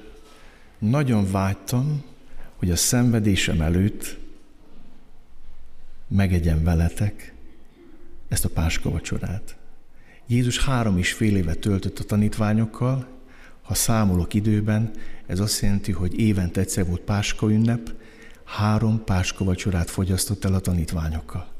nagyon 0.78 1.30
vágytam, 1.30 2.02
hogy 2.56 2.70
a 2.70 2.76
szenvedésem 2.76 3.60
előtt 3.60 4.16
megegyen 6.08 6.64
veletek 6.64 7.34
ezt 8.28 8.44
a 8.44 8.48
páska 8.48 8.90
vacsorát. 8.90 9.56
Jézus 10.26 10.64
három 10.64 10.98
és 10.98 11.12
fél 11.12 11.36
évet 11.36 11.58
töltött 11.58 11.98
a 11.98 12.04
tanítványokkal, 12.04 13.08
ha 13.62 13.74
számolok 13.74 14.34
időben, 14.34 14.90
ez 15.26 15.40
azt 15.40 15.60
jelenti, 15.60 15.92
hogy 15.92 16.18
évente 16.18 16.60
egyszer 16.60 16.86
volt 16.86 17.00
páska 17.00 17.50
ünnep, 17.50 17.92
három 18.44 19.04
páska 19.04 19.44
vacsorát 19.44 19.90
fogyasztott 19.90 20.44
el 20.44 20.54
a 20.54 20.60
tanítványokkal. 20.60 21.52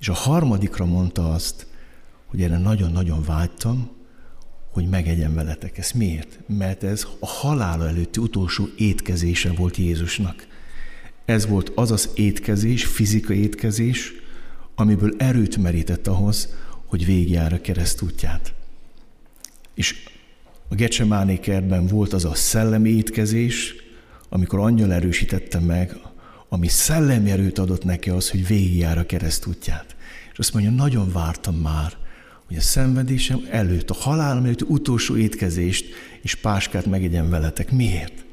És 0.00 0.08
a 0.08 0.14
harmadikra 0.14 0.84
mondta 0.84 1.32
azt, 1.32 1.66
hogy 2.26 2.42
erre 2.42 2.58
nagyon-nagyon 2.58 3.22
vágytam, 3.22 3.90
hogy 4.72 4.88
megegyen 4.88 5.34
veletek. 5.34 5.78
Ez 5.78 5.90
miért? 5.90 6.38
Mert 6.46 6.82
ez 6.82 7.06
a 7.20 7.26
halála 7.26 7.88
előtti 7.88 8.20
utolsó 8.20 8.68
étkezése 8.76 9.52
volt 9.52 9.76
Jézusnak. 9.76 10.46
Ez 11.24 11.46
volt 11.46 11.72
az 11.74 11.90
az 11.90 12.08
étkezés, 12.14 12.84
fizikai 12.84 13.42
étkezés, 13.42 14.12
amiből 14.74 15.14
erőt 15.18 15.56
merített 15.56 16.06
ahhoz, 16.06 16.48
hogy 16.86 17.04
végigjár 17.06 17.52
a 17.52 17.60
keresztútját. 17.60 18.52
És 19.74 19.94
a 20.68 20.74
Gecsemáné 20.74 21.38
kertben 21.38 21.86
volt 21.86 22.12
az 22.12 22.24
a 22.24 22.34
szellemi 22.34 22.90
étkezés, 22.90 23.74
amikor 24.28 24.58
annyal 24.58 24.92
erősítette 24.92 25.58
meg, 25.58 25.96
ami 26.48 26.68
szellemi 26.68 27.30
erőt 27.30 27.58
adott 27.58 27.84
neki 27.84 28.10
az, 28.10 28.30
hogy 28.30 28.46
végigjár 28.46 28.98
a 28.98 29.06
keresztútját. 29.06 29.96
És 30.32 30.38
azt 30.38 30.52
mondja, 30.52 30.70
nagyon 30.70 31.12
vártam 31.12 31.54
már, 31.54 31.92
hogy 32.46 32.56
a 32.56 32.60
szenvedésem 32.60 33.46
előtt, 33.50 33.90
a 33.90 33.94
halálom 33.94 34.44
előtt 34.44 34.62
utolsó 34.62 35.16
étkezést 35.16 35.86
és 36.22 36.34
páskát 36.34 36.86
megegyen 36.86 37.30
veletek. 37.30 37.72
Miért? 37.72 38.24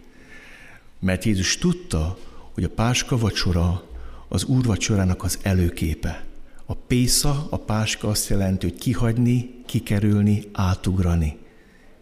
Mert 1.00 1.24
Jézus 1.24 1.58
tudta, 1.58 2.18
hogy 2.62 2.70
a 2.70 2.84
páska 2.84 3.18
vacsora 3.18 3.84
az 4.28 4.44
úrvacsorának 4.44 5.24
az 5.24 5.40
előképe. 5.42 6.26
A 6.66 6.74
pésza, 6.74 7.48
a 7.50 7.58
páska 7.58 8.08
azt 8.08 8.30
jelenti, 8.30 8.70
hogy 8.70 8.80
kihagyni, 8.80 9.54
kikerülni, 9.66 10.44
átugrani. 10.52 11.38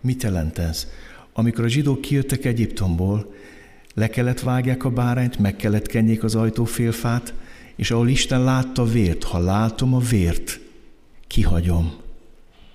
Mit 0.01 0.24
jelent 0.24 0.58
ez? 0.58 0.88
Amikor 1.34 1.63
a 1.63 1.68
zsidók 1.68 2.01
kijöttek 2.01 2.46
Egyiptomból, 2.46 3.34
le 3.94 4.10
kellett 4.10 4.39
vágják 4.39 4.86
a 4.86 4.89
bárányt, 4.89 5.38
meg 5.38 5.56
kellett 5.56 5.88
kenjék 5.88 6.24
az 6.24 6.36
ajtófélfát, 6.36 7.34
és 7.75 7.92
ahol 7.92 8.08
Isten 8.08 8.44
látta 8.44 8.84
vért, 8.84 9.24
ha 9.24 9.39
látom 9.39 9.94
a 9.94 10.00
vért, 10.00 10.60
kihagyom. 11.28 11.94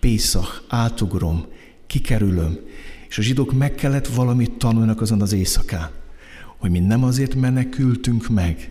Pészak, 0.00 0.64
átugrom, 0.68 1.44
kikerülöm. 1.86 2.58
És 3.08 3.18
a 3.18 3.22
zsidók 3.22 3.52
meg 3.52 3.74
kellett 3.74 4.06
valamit 4.06 4.52
tanulnak 4.52 5.00
azon 5.00 5.22
az 5.22 5.32
éjszakán 5.32 6.02
hogy 6.64 6.72
mi 6.72 6.78
nem 6.78 7.04
azért 7.04 7.34
menekültünk 7.34 8.28
meg, 8.28 8.70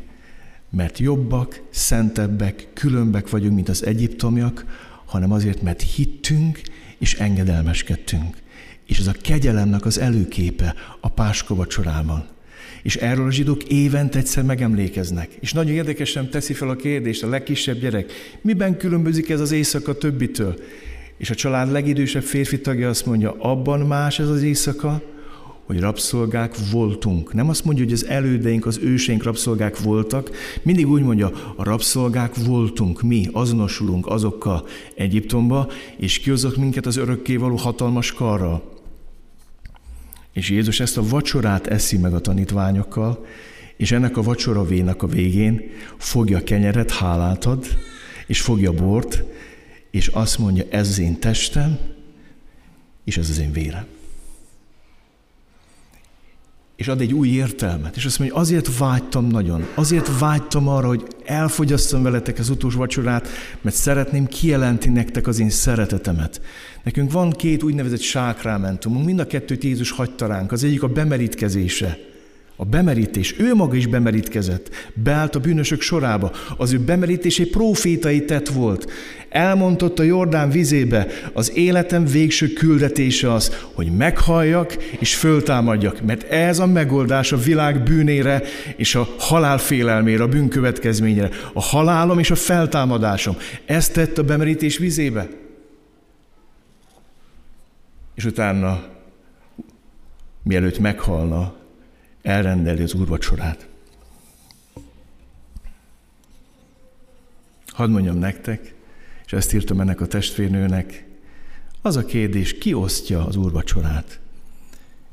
mert 0.70 0.98
jobbak, 0.98 1.62
szentebbek, 1.70 2.68
különbek 2.74 3.30
vagyunk, 3.30 3.56
mint 3.56 3.70
az 3.70 3.86
egyiptomiak, 3.86 4.66
hanem 5.06 5.32
azért, 5.32 5.62
mert 5.62 5.82
hittünk 5.82 6.62
és 6.98 7.14
engedelmeskedtünk. 7.14 8.38
És 8.88 9.00
ez 9.00 9.08
a 9.08 9.16
kegyelemnek 9.22 9.86
az 9.86 10.00
előképe 10.00 10.76
a 11.00 11.10
Páska 11.10 11.56
vacsorában. 11.56 12.28
És 12.84 12.96
erről 12.96 13.28
a 13.28 13.32
zsidók 13.32 13.64
évente 13.64 14.20
egyszer 14.20 14.44
megemlékeznek. 14.44 15.30
És 15.40 15.54
nagyon 15.54 15.74
érdekesen 15.74 16.30
teszi 16.30 16.54
fel 16.54 16.70
a 16.70 16.76
kérdést 16.76 17.24
a 17.24 17.30
legkisebb 17.30 17.80
gyerek, 17.80 18.12
miben 18.42 18.78
különbözik 18.78 19.30
ez 19.30 19.40
az 19.40 19.52
éjszaka 19.52 19.98
többitől? 19.98 20.60
És 21.18 21.30
a 21.30 21.36
család 21.36 21.72
legidősebb 21.72 22.24
férfi 22.24 22.62
tagja 22.62 22.90
azt 22.90 23.06
mondja, 23.06 23.36
abban 23.40 23.80
más 23.80 24.20
ez 24.20 24.30
az 24.30 24.44
éjszaka, 24.44 25.13
hogy 25.64 25.80
rabszolgák 25.80 26.56
voltunk. 26.72 27.34
Nem 27.34 27.50
azt 27.50 27.66
mondja, 27.66 27.84
hogy 27.84 27.94
az 27.94 28.06
elődeink, 28.06 28.66
az 28.66 28.80
őseink 28.82 29.24
rabszolgák 29.24 29.80
voltak, 29.80 30.32
mindig 30.62 30.90
úgy 30.90 31.02
mondja, 31.02 31.32
a 31.56 31.64
rabszolgák 31.64 32.36
voltunk, 32.36 33.02
mi 33.02 33.30
azonosulunk 33.32 34.08
azokkal 34.08 34.68
Egyiptomba, 34.96 35.72
és 35.98 36.20
kihozok 36.20 36.56
minket 36.56 36.86
az 36.86 36.98
örökké 36.98 37.36
való 37.36 37.56
hatalmas 37.56 38.12
karra. 38.12 38.64
És 40.34 40.50
Jézus 40.50 40.80
ezt 40.80 40.98
a 40.98 41.08
vacsorát 41.08 41.68
eszi 41.68 41.98
meg 41.98 42.14
a 42.14 42.20
tanítványokkal, 42.20 43.26
és 43.78 43.92
ennek 43.92 44.18
a 44.18 44.22
vacsora 44.22 44.64
vénak 44.64 45.04
a 45.04 45.08
végén 45.08 45.62
fogja 45.98 46.38
a 46.38 46.44
kenyeret, 46.44 46.92
hálát 46.92 47.46
ad, 47.46 47.66
és 48.28 48.42
fogja 48.42 48.72
bort, 48.72 49.24
és 49.92 50.08
azt 50.08 50.38
mondja, 50.38 50.64
ez 50.70 50.88
az 50.88 51.00
én 51.00 51.20
testem, 51.20 51.78
és 53.04 53.18
ez 53.18 53.30
az 53.30 53.40
én 53.40 53.52
vérem 53.52 53.93
és 56.76 56.88
ad 56.88 57.02
egy 57.02 57.14
új 57.14 57.28
értelmet. 57.28 57.96
És 57.96 58.06
azt 58.06 58.20
mondja, 58.20 58.38
azért 58.38 58.78
vágytam 58.78 59.28
nagyon, 59.28 59.66
azért 59.76 60.20
vágytam 60.20 60.68
arra, 60.68 60.88
hogy 60.88 61.04
elfogyasszam 61.26 62.04
veletek 62.04 62.40
az 62.40 62.50
utolsó 62.50 62.78
vacsorát, 62.78 63.28
mert 63.62 63.76
szeretném 63.76 64.26
kijelenteni 64.26 64.94
nektek 64.94 65.28
az 65.28 65.40
én 65.40 65.50
szeretetemet. 65.50 66.42
Nekünk 66.84 67.12
van 67.12 67.32
két 67.32 67.64
úgynevezett 67.64 68.02
sákrámentumunk, 68.02 69.06
mind 69.06 69.20
a 69.20 69.28
kettőt 69.28 69.64
Jézus 69.64 69.92
hagyta 69.92 70.28
ránk. 70.28 70.52
Az 70.52 70.64
egyik 70.64 70.84
a 70.84 70.88
bemerítkezése, 70.88 71.98
A 72.56 72.66
bemerítés, 72.66 73.40
ő 73.40 73.54
maga 73.54 73.76
is 73.76 73.86
bemerítkezett, 73.86 74.70
beállt 74.94 75.36
a 75.36 75.40
bűnösök 75.40 75.82
sorába. 75.82 76.32
Az 76.58 76.74
ő 76.74 76.80
bemerítés 76.80 77.40
egy 77.40 77.50
profétai 77.50 78.26
tett 78.26 78.48
volt. 78.48 78.92
Elmondott 79.30 80.00
a 80.00 80.04
Jordán 80.04 80.50
vizébe, 80.50 81.08
az 81.34 81.56
életem 81.56 82.06
végső 82.06 82.48
küldetése 82.48 83.34
az, 83.34 83.68
hogy 83.74 83.92
meghalljak 83.92 84.74
és 85.00 85.16
föltámadjak, 85.16 86.02
mert 86.02 86.24
ez 86.24 86.60
a 86.60 86.66
megoldás 86.66 87.32
a 87.32 87.38
világ 87.38 87.84
bűnére 87.84 88.42
és 88.76 88.96
a 88.96 89.08
halál 89.18 89.58
félelmére, 89.58 90.24
a 90.24 90.28
bűn 90.28 90.50
következményére. 90.50 91.30
A 91.54 91.62
halálom 91.62 92.20
és 92.20 92.32
a 92.32 92.36
feltámadásom. 92.36 93.38
Ezt 93.66 93.94
tett 93.94 94.18
a 94.18 94.24
bemerítés 94.24 94.78
vizébe. 94.78 95.28
És 98.16 98.26
utána, 98.26 98.84
mielőtt 100.44 100.80
meghalna, 100.80 101.62
elrendeli 102.24 102.82
az 102.82 102.94
úrvacsorát. 102.94 103.68
Hadd 107.68 107.90
mondjam 107.90 108.18
nektek, 108.18 108.74
és 109.26 109.34
ezt 109.34 109.54
írtam 109.54 109.80
ennek 109.80 110.02
a 110.02 110.08
testvérnőnek, 110.08 111.06
az 111.82 111.96
a 111.96 112.06
kérdés, 112.06 112.58
ki 112.58 112.74
osztja 112.74 113.26
az 113.26 113.36
úrvacsorát? 113.36 114.20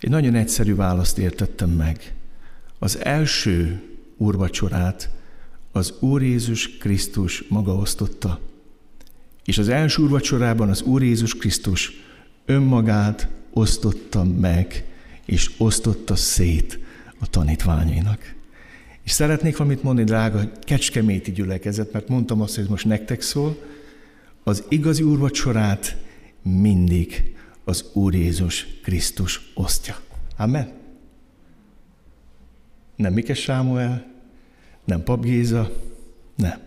Egy 0.01 0.11
nagyon 0.11 0.35
egyszerű 0.35 0.75
választ 0.75 1.19
értettem 1.19 1.71
meg. 1.71 2.15
Az 2.79 3.05
első 3.05 3.83
úrvacsorát 4.17 5.11
az 5.73 5.95
Úr 5.99 6.23
Jézus 6.23 6.77
Krisztus 6.79 7.45
maga 7.49 7.75
osztotta. 7.75 8.41
És 9.45 9.59
az 9.59 9.69
első 9.69 10.03
úrvacsorában 10.03 10.69
az 10.69 10.83
Úr 10.83 11.03
Jézus 11.03 11.35
Krisztus 11.35 11.93
önmagát 12.45 13.29
osztotta 13.51 14.25
meg, 14.25 14.85
és 15.25 15.51
osztotta 15.59 16.17
szét 16.17 16.79
a 17.21 17.27
tanítványainak. 17.27 18.35
És 19.05 19.11
szeretnék 19.11 19.57
valamit 19.57 19.83
mondani, 19.83 20.07
drága 20.07 20.51
kecskeméti 20.61 21.33
gyülekezet, 21.33 21.93
mert 21.93 22.09
mondtam 22.09 22.41
azt, 22.41 22.57
hogy 22.57 22.69
most 22.69 22.85
nektek 22.85 23.21
szól, 23.21 23.57
az 24.43 24.65
igazi 24.69 25.03
úrvacsorát 25.03 25.97
mindig 26.43 27.37
az 27.65 27.85
Úr 27.93 28.15
Jézus 28.15 28.67
Krisztus 28.83 29.51
osztja. 29.55 29.97
Amen. 30.37 30.73
Nem 32.97 33.13
Mikes 33.13 33.41
Sámuel, 33.41 34.13
nem 34.85 35.03
Pap 35.03 35.25
Géza, 35.25 35.73
nem. 36.35 36.59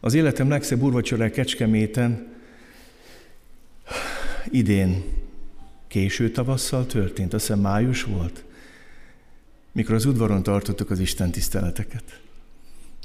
Az 0.00 0.14
életem 0.14 0.48
legszebb 0.48 0.82
úrvacsorája 0.82 1.30
Kecskeméten 1.30 2.26
idén 4.50 5.04
késő 5.88 6.30
tavasszal 6.30 6.86
történt, 6.86 7.34
azt 7.34 7.46
hiszem 7.46 7.60
május 7.60 8.02
volt 8.02 8.45
mikor 9.76 9.94
az 9.94 10.04
udvaron 10.04 10.42
tartottuk 10.42 10.90
az 10.90 10.98
Isten 10.98 11.30
tiszteleteket. 11.30 12.20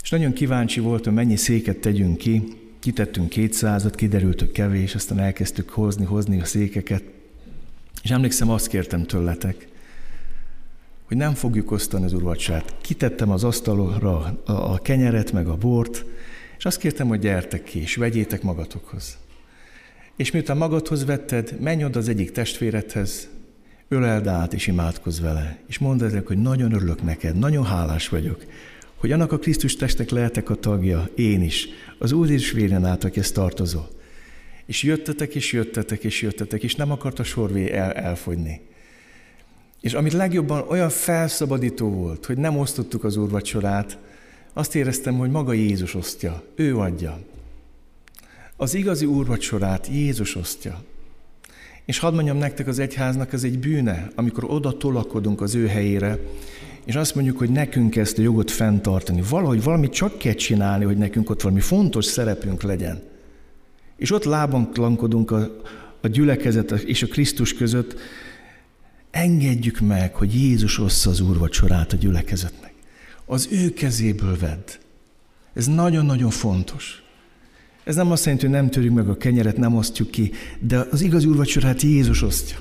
És 0.03 0.09
nagyon 0.09 0.33
kíváncsi 0.33 0.79
voltam, 0.79 1.13
mennyi 1.13 1.35
széket 1.35 1.77
tegyünk 1.77 2.17
ki, 2.17 2.43
kitettünk 2.79 3.29
kétszázat, 3.29 3.95
kiderült, 3.95 4.39
hogy 4.39 4.51
kevés, 4.51 4.95
aztán 4.95 5.19
elkezdtük 5.19 5.69
hozni, 5.69 6.05
hozni 6.05 6.41
a 6.41 6.45
székeket. 6.45 7.03
És 8.03 8.09
emlékszem, 8.09 8.49
azt 8.49 8.67
kértem 8.67 9.03
tőletek, 9.03 9.67
hogy 11.07 11.17
nem 11.17 11.33
fogjuk 11.33 11.71
osztani 11.71 12.05
az 12.05 12.13
urvacsát. 12.13 12.75
Kitettem 12.81 13.29
az 13.29 13.43
asztalra 13.43 14.39
a 14.45 14.77
kenyeret, 14.81 15.31
meg 15.31 15.47
a 15.47 15.55
bort, 15.55 16.05
és 16.57 16.65
azt 16.65 16.79
kértem, 16.79 17.07
hogy 17.07 17.19
gyertek 17.19 17.63
ki, 17.63 17.79
és 17.79 17.95
vegyétek 17.95 18.41
magatokhoz. 18.41 19.17
És 20.15 20.31
miután 20.31 20.57
magadhoz 20.57 21.05
vetted, 21.05 21.59
menj 21.59 21.83
oda 21.83 21.99
az 21.99 22.07
egyik 22.07 22.31
testvéredhez, 22.31 23.29
öleld 23.91 24.27
át 24.27 24.53
és 24.53 24.67
imádkozz 24.67 25.19
vele, 25.19 25.57
és 25.67 25.77
mondd 25.77 26.03
ezek, 26.03 26.27
hogy 26.27 26.37
nagyon 26.37 26.73
örülök 26.73 27.01
neked, 27.03 27.35
nagyon 27.35 27.65
hálás 27.65 28.09
vagyok, 28.09 28.45
hogy 28.95 29.11
annak 29.11 29.31
a 29.31 29.39
Krisztus 29.39 29.75
testnek 29.75 30.09
lehetek 30.09 30.49
a 30.49 30.55
tagja, 30.55 31.09
én 31.15 31.41
is, 31.41 31.67
az 31.99 32.11
Úr 32.11 32.29
és 32.29 32.51
véren 32.51 32.85
át, 32.85 33.03
aki 33.03 33.19
ezt 33.19 33.33
tartozol. 33.33 33.89
És 34.65 34.83
jöttetek, 34.83 35.35
és 35.35 35.51
jöttetek, 35.51 36.03
és 36.03 36.21
jöttetek, 36.21 36.63
és 36.63 36.75
nem 36.75 36.91
akart 36.91 37.19
a 37.19 37.23
sorvé 37.23 37.71
el, 37.71 37.91
elfogyni. 37.91 38.61
És 39.81 39.93
amit 39.93 40.13
legjobban 40.13 40.65
olyan 40.67 40.89
felszabadító 40.89 41.89
volt, 41.89 42.25
hogy 42.25 42.37
nem 42.37 42.57
osztottuk 42.57 43.03
az 43.03 43.17
úrvacsorát, 43.17 43.97
azt 44.53 44.75
éreztem, 44.75 45.17
hogy 45.17 45.29
maga 45.29 45.53
Jézus 45.53 45.95
osztja, 45.95 46.43
ő 46.55 46.77
adja. 46.77 47.19
Az 48.55 48.73
igazi 48.73 49.05
úrvacsorát 49.05 49.87
Jézus 49.87 50.35
osztja. 50.35 50.83
És 51.85 51.99
hadd 51.99 52.13
mondjam 52.13 52.37
nektek, 52.37 52.67
az 52.67 52.79
egyháznak 52.79 53.33
ez 53.33 53.43
egy 53.43 53.59
bűne, 53.59 54.11
amikor 54.15 54.43
oda 54.47 54.77
tolakodunk 54.77 55.41
az 55.41 55.55
ő 55.55 55.67
helyére, 55.67 56.19
és 56.85 56.95
azt 56.95 57.15
mondjuk, 57.15 57.37
hogy 57.37 57.49
nekünk 57.49 57.95
ezt 57.95 58.17
a 58.17 58.21
jogot 58.21 58.51
fenntartani. 58.51 59.23
Valahogy 59.29 59.63
valamit 59.63 59.91
csak 59.91 60.17
kell 60.17 60.33
csinálni, 60.33 60.85
hogy 60.85 60.97
nekünk 60.97 61.29
ott 61.29 61.41
valami 61.41 61.61
fontos 61.61 62.05
szerepünk 62.05 62.61
legyen. 62.61 63.01
És 63.97 64.11
ott 64.11 64.23
lábanklankodunk 64.23 65.31
a, 65.31 65.61
a 66.01 66.07
gyülekezet 66.07 66.71
és 66.71 67.03
a 67.03 67.07
Krisztus 67.07 67.53
között, 67.53 67.95
engedjük 69.11 69.79
meg, 69.79 70.15
hogy 70.15 70.35
Jézus 70.35 70.79
ossza 70.79 71.09
az 71.09 71.19
úrvacsorát 71.19 71.93
a 71.93 71.95
gyülekezetnek. 71.95 72.73
Az 73.25 73.47
ő 73.51 73.73
kezéből 73.73 74.37
vedd. 74.37 74.69
Ez 75.53 75.65
nagyon-nagyon 75.65 76.29
fontos. 76.29 77.00
Ez 77.83 77.95
nem 77.95 78.11
azt 78.11 78.25
jelenti, 78.25 78.45
hogy 78.45 78.55
nem 78.55 78.69
törjük 78.69 78.93
meg 78.93 79.09
a 79.09 79.17
kenyeret, 79.17 79.57
nem 79.57 79.75
osztjuk 79.75 80.11
ki, 80.11 80.31
de 80.59 80.87
az 80.91 81.01
igazi 81.01 81.27
úrvacsorát 81.27 81.81
Jézus 81.81 82.21
osztja. 82.21 82.57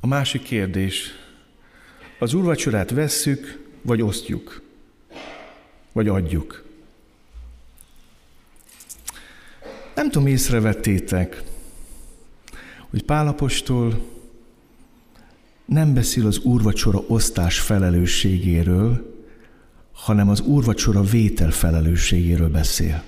A 0.00 0.06
másik 0.06 0.42
kérdés, 0.42 1.10
az 2.18 2.34
úrvacsorát 2.34 2.90
vesszük, 2.90 3.68
vagy 3.82 4.02
osztjuk, 4.02 4.62
vagy 5.92 6.08
adjuk. 6.08 6.64
Nem 9.94 10.10
tudom, 10.10 10.26
észrevettétek, 10.26 11.42
hogy 12.90 13.02
Pálapostól 13.02 14.11
nem 15.64 15.94
beszél 15.94 16.26
az 16.26 16.38
úrvacsora 16.38 17.04
osztás 17.06 17.60
felelősségéről, 17.60 19.10
hanem 19.92 20.28
az 20.28 20.40
úrvacsora 20.40 21.02
vétel 21.02 21.50
felelősségéről 21.50 22.48
beszél. 22.48 23.02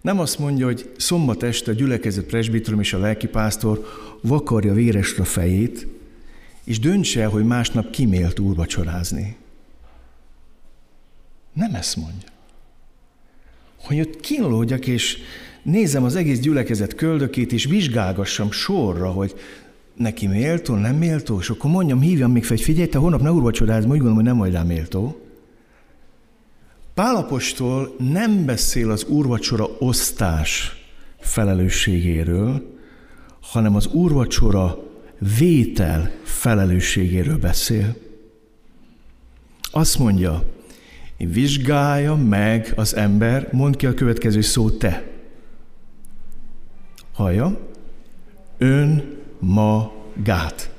Nem 0.00 0.18
azt 0.18 0.38
mondja, 0.38 0.66
hogy 0.66 0.92
szombat 0.96 1.42
este 1.42 1.70
a 1.70 1.74
gyülekezet 1.74 2.24
presbiterum 2.24 2.80
és 2.80 2.92
a 2.92 2.98
lelkipásztor 2.98 3.86
vakarja 4.20 4.72
véresre 4.72 5.24
fejét, 5.24 5.86
és 6.64 6.78
döntse 6.78 7.20
el, 7.20 7.28
hogy 7.28 7.44
másnap 7.44 7.90
kimélt 7.90 8.38
úrvacsorázni. 8.38 9.36
Nem 11.52 11.74
ezt 11.74 11.96
mondja. 11.96 12.28
Hogy 13.76 14.00
ott 14.00 14.20
kínlódjak, 14.20 14.86
és 14.86 15.18
nézem 15.62 16.04
az 16.04 16.14
egész 16.14 16.40
gyülekezet 16.40 16.94
köldökét, 16.94 17.52
és 17.52 17.64
vizsgálgassam 17.64 18.50
sorra, 18.50 19.10
hogy 19.10 19.34
neki 20.00 20.26
méltó, 20.26 20.74
nem 20.74 20.96
méltó, 20.96 21.38
és 21.38 21.50
akkor 21.50 21.70
mondjam, 21.70 22.00
hívjam 22.00 22.32
még 22.32 22.44
fel, 22.44 22.56
hogy 22.56 22.64
figyelj, 22.64 22.88
te 22.88 22.98
holnap 22.98 23.20
ne 23.20 23.32
úrvacsoráz, 23.32 23.84
úgy 23.84 23.90
gondolom, 23.90 24.14
hogy 24.14 24.24
nem 24.24 24.36
vagy 24.36 24.52
rá 24.52 24.62
méltó. 24.62 25.20
Pálapostól 26.94 27.94
nem 27.98 28.44
beszél 28.44 28.90
az 28.90 29.04
úrvacsora 29.04 29.68
osztás 29.78 30.76
felelősségéről, 31.18 32.78
hanem 33.40 33.74
az 33.74 33.86
úrvacsora 33.86 34.78
vétel 35.38 36.10
felelősségéről 36.22 37.38
beszél. 37.38 37.96
Azt 39.70 39.98
mondja, 39.98 40.44
vizsgálja 41.16 42.14
meg 42.14 42.72
az 42.76 42.96
ember, 42.96 43.48
mond 43.52 43.76
ki 43.76 43.86
a 43.86 43.94
következő 43.94 44.40
szót 44.40 44.78
te. 44.78 45.10
Hallja? 47.12 47.68
Ön 48.58 49.18
magát. 49.40 50.70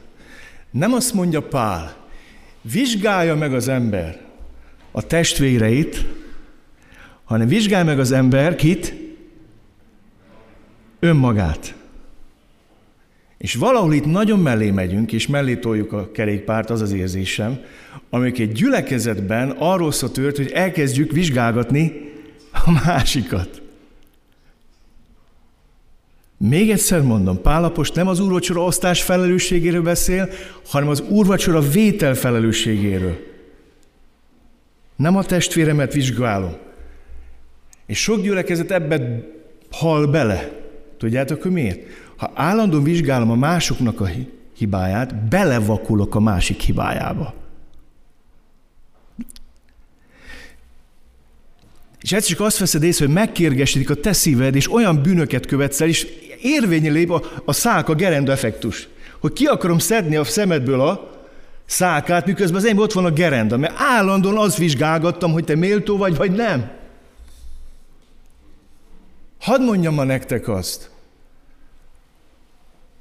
Nem 0.71 0.93
azt 0.93 1.13
mondja 1.13 1.41
Pál, 1.41 1.95
vizsgálja 2.61 3.35
meg 3.35 3.53
az 3.53 3.67
ember 3.67 4.19
a 4.91 5.07
testvéreit, 5.07 6.05
hanem 7.23 7.47
vizsgálja 7.47 7.85
meg 7.85 7.99
az 7.99 8.11
ember 8.11 8.55
kit? 8.55 8.93
Önmagát. 10.99 11.75
És 13.37 13.55
valahol 13.55 13.93
itt 13.93 14.05
nagyon 14.05 14.39
mellé 14.39 14.71
megyünk, 14.71 15.13
és 15.13 15.27
mellé 15.27 15.55
toljuk 15.55 15.93
a 15.93 16.11
kerékpárt, 16.11 16.69
az 16.69 16.81
az 16.81 16.91
érzésem, 16.91 17.59
amik 18.09 18.39
egy 18.39 18.51
gyülekezetben 18.51 19.49
arról 19.49 19.91
szó 19.91 20.07
tört, 20.07 20.37
hogy 20.37 20.51
elkezdjük 20.51 21.11
vizsgálgatni 21.11 22.11
a 22.51 22.71
másikat. 22.85 23.60
Még 26.43 26.69
egyszer 26.69 27.01
mondom, 27.01 27.41
Pálapos 27.41 27.91
nem 27.91 28.07
az 28.07 28.19
úrvacsora 28.19 28.63
osztás 28.63 29.01
felelősségéről 29.01 29.81
beszél, 29.81 30.29
hanem 30.67 30.89
az 30.89 31.01
úrvacsora 31.01 31.59
vétel 31.59 32.15
felelősségéről. 32.15 33.17
Nem 34.95 35.15
a 35.15 35.23
testvéremet 35.23 35.93
vizsgálom. 35.93 36.55
És 37.85 38.01
sok 38.01 38.21
gyülekezet 38.21 38.71
ebbe 38.71 39.27
hal 39.71 40.07
bele. 40.07 40.51
Tudjátok, 40.97 41.41
hogy 41.41 41.51
miért? 41.51 41.79
Ha 42.15 42.31
állandóan 42.35 42.83
vizsgálom 42.83 43.31
a 43.31 43.35
másoknak 43.35 44.01
a 44.01 44.09
hibáját, 44.57 45.15
belevakulok 45.15 46.15
a 46.15 46.19
másik 46.19 46.61
hibájába. 46.61 47.33
És 52.01 52.11
egyszer 52.11 52.29
csak 52.29 52.45
azt 52.45 52.57
veszed 52.57 52.83
észre, 52.83 53.05
hogy 53.05 53.13
megkérgesedik 53.13 53.89
a 53.89 53.95
te 53.95 54.13
szíved, 54.13 54.55
és 54.55 54.71
olyan 54.71 55.01
bűnöket 55.01 55.45
követsz 55.45 55.81
el, 55.81 55.87
és 55.87 56.07
érvényi 56.41 56.89
lép 56.89 57.11
a, 57.11 57.21
a 57.45 57.53
szák, 57.53 57.89
a 57.89 57.95
gerenda 57.95 58.31
effektus. 58.31 58.87
Hogy 59.19 59.33
ki 59.33 59.45
akarom 59.45 59.77
szedni 59.77 60.15
a 60.15 60.23
szemedből 60.23 60.81
a 60.81 61.11
szákát, 61.65 62.25
miközben 62.25 62.59
az 62.59 62.65
enyém 62.65 62.77
ott 62.77 62.93
van 62.93 63.05
a 63.05 63.11
gerenda, 63.11 63.57
mert 63.57 63.73
állandóan 63.77 64.37
azt 64.37 64.57
vizsgálgattam, 64.57 65.31
hogy 65.31 65.43
te 65.43 65.55
méltó 65.55 65.97
vagy, 65.97 66.15
vagy 66.15 66.31
nem. 66.31 66.71
Hadd 69.39 69.61
mondjam 69.61 69.93
ma 69.93 70.03
nektek 70.03 70.47
azt, 70.47 70.89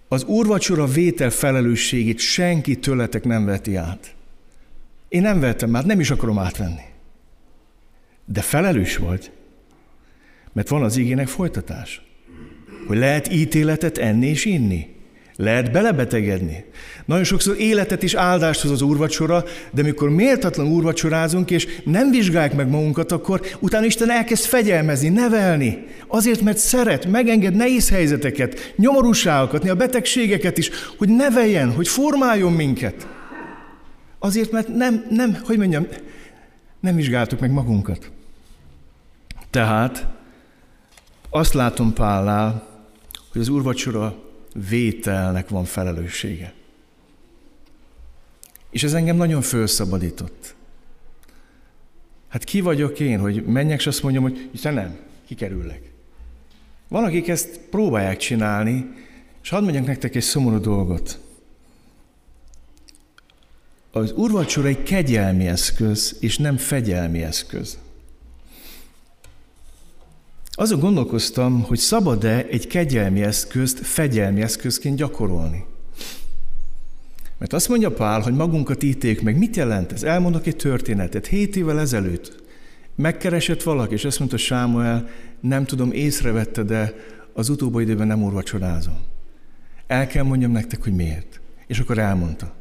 az 0.09 0.25
úrvacsora 0.25 0.87
vétel 0.87 1.31
felelősségét 1.31 2.19
senki 2.19 2.79
tőletek 2.79 3.25
nem 3.25 3.45
veti 3.45 3.77
át. 3.77 4.15
Én 5.09 5.23
nem 5.23 5.41
vettem 5.41 5.77
át, 5.77 5.85
nem 5.85 6.01
is 6.01 6.11
akarom 6.11 6.39
átvenni. 6.39 6.85
De 8.25 8.41
felelős 8.41 8.97
vagy, 8.97 9.31
mert 10.53 10.69
van 10.69 10.83
az 10.83 10.97
igének 10.97 11.29
folytatás. 11.29 12.03
Hogy 12.91 12.99
lehet 12.99 13.33
ítéletet 13.33 13.99
enni 13.99 14.27
és 14.27 14.45
inni. 14.45 14.87
Lehet 15.37 15.73
belebetegedni. 15.73 16.65
Nagyon 17.05 17.25
sokszor 17.25 17.57
életet 17.59 18.03
is 18.03 18.15
áldást 18.15 18.61
hoz 18.61 18.71
az 18.71 18.83
úrvacsora, 18.83 19.45
de 19.73 19.83
mikor 19.83 20.11
méltatlan 20.11 20.67
úrvacsorázunk, 20.67 21.51
és 21.51 21.67
nem 21.85 22.11
vizsgáljuk 22.11 22.55
meg 22.55 22.69
magunkat, 22.69 23.13
akkor 23.13 23.41
utána 23.59 23.85
Isten 23.85 24.11
elkezd 24.11 24.45
fegyelmezni, 24.45 25.09
nevelni. 25.09 25.87
Azért, 26.07 26.41
mert 26.41 26.59
szeret, 26.59 27.07
megenged 27.07 27.55
nehéz 27.55 27.91
helyzeteket, 27.91 28.75
nyomorúságokat, 28.77 29.69
a 29.69 29.75
betegségeket 29.75 30.59
is, 30.59 30.71
hogy 30.99 31.09
neveljen, 31.09 31.73
hogy 31.73 31.89
formáljon 31.89 32.53
minket. 32.53 33.09
Azért, 34.19 34.51
mert 34.51 34.69
nem, 34.69 35.07
nem, 35.11 35.39
hogy 35.45 35.59
mondjam, 35.59 35.87
nem 36.81 36.97
vizsgáltuk 36.97 37.41
meg 37.41 37.51
magunkat. 37.51 38.11
Tehát 39.51 40.07
azt 41.31 41.55
látom 41.55 41.93
Pállál, 41.93 42.70
hogy 43.33 43.41
az 43.41 43.49
úrvacsora 43.49 44.23
vételnek 44.69 45.49
van 45.49 45.65
felelőssége. 45.65 46.53
És 48.71 48.83
ez 48.83 48.95
engem 48.95 49.17
nagyon 49.17 49.43
felszabadított. 49.43 50.55
Hát 52.29 52.45
ki 52.45 52.61
vagyok 52.61 53.01
én, 53.01 53.19
hogy 53.19 53.45
menjek, 53.45 53.79
és 53.79 53.87
azt 53.87 54.03
mondjam, 54.03 54.23
hogy 54.23 54.51
te 54.63 54.71
nem, 54.71 54.99
kikerüllek. 55.27 55.91
Van, 56.89 57.05
akik 57.05 57.29
ezt 57.29 57.61
próbálják 57.71 58.17
csinálni, 58.17 58.91
és 59.43 59.49
hadd 59.49 59.63
mondjak 59.63 59.87
nektek 59.87 60.15
egy 60.15 60.23
szomorú 60.23 60.61
dolgot. 60.61 61.21
Az 63.91 64.13
urvacsora 64.17 64.69
egy 64.69 64.83
kegyelmi 64.83 65.47
eszköz, 65.47 66.17
és 66.21 66.39
nem 66.39 66.57
fegyelmi 66.57 67.23
eszköz. 67.23 67.79
Azon 70.61 70.79
gondolkoztam, 70.81 71.63
hogy 71.63 71.79
szabad-e 71.79 72.47
egy 72.51 72.67
kegyelmi 72.67 73.23
eszközt 73.23 73.79
fegyelmi 73.79 74.43
eszközként 74.43 74.97
gyakorolni. 74.97 75.65
Mert 77.39 77.53
azt 77.53 77.69
mondja 77.69 77.93
Pál, 77.93 78.21
hogy 78.21 78.35
magunkat 78.35 78.83
ítéljük 78.83 79.21
meg. 79.21 79.39
Mit 79.39 79.57
jelent 79.57 79.93
ez? 79.93 80.03
Elmondok 80.03 80.47
egy 80.47 80.57
történetet. 80.57 81.27
Hét 81.27 81.57
évvel 81.57 81.81
ezelőtt 81.81 82.43
megkeresett 82.95 83.63
valaki, 83.63 83.95
és 83.95 84.05
azt 84.05 84.19
mondta 84.19 84.37
Sámuel, 84.37 85.09
nem 85.41 85.65
tudom, 85.65 85.93
észrevette, 85.93 86.63
de 86.63 86.95
az 87.33 87.49
utóbbi 87.49 87.83
időben 87.83 88.07
nem 88.07 88.23
úrvacsorázom. 88.23 88.99
El 89.87 90.07
kell 90.07 90.25
mondjam 90.25 90.53
nektek, 90.53 90.83
hogy 90.83 90.95
miért. 90.95 91.41
És 91.67 91.79
akkor 91.79 91.99
elmondta. 91.99 92.55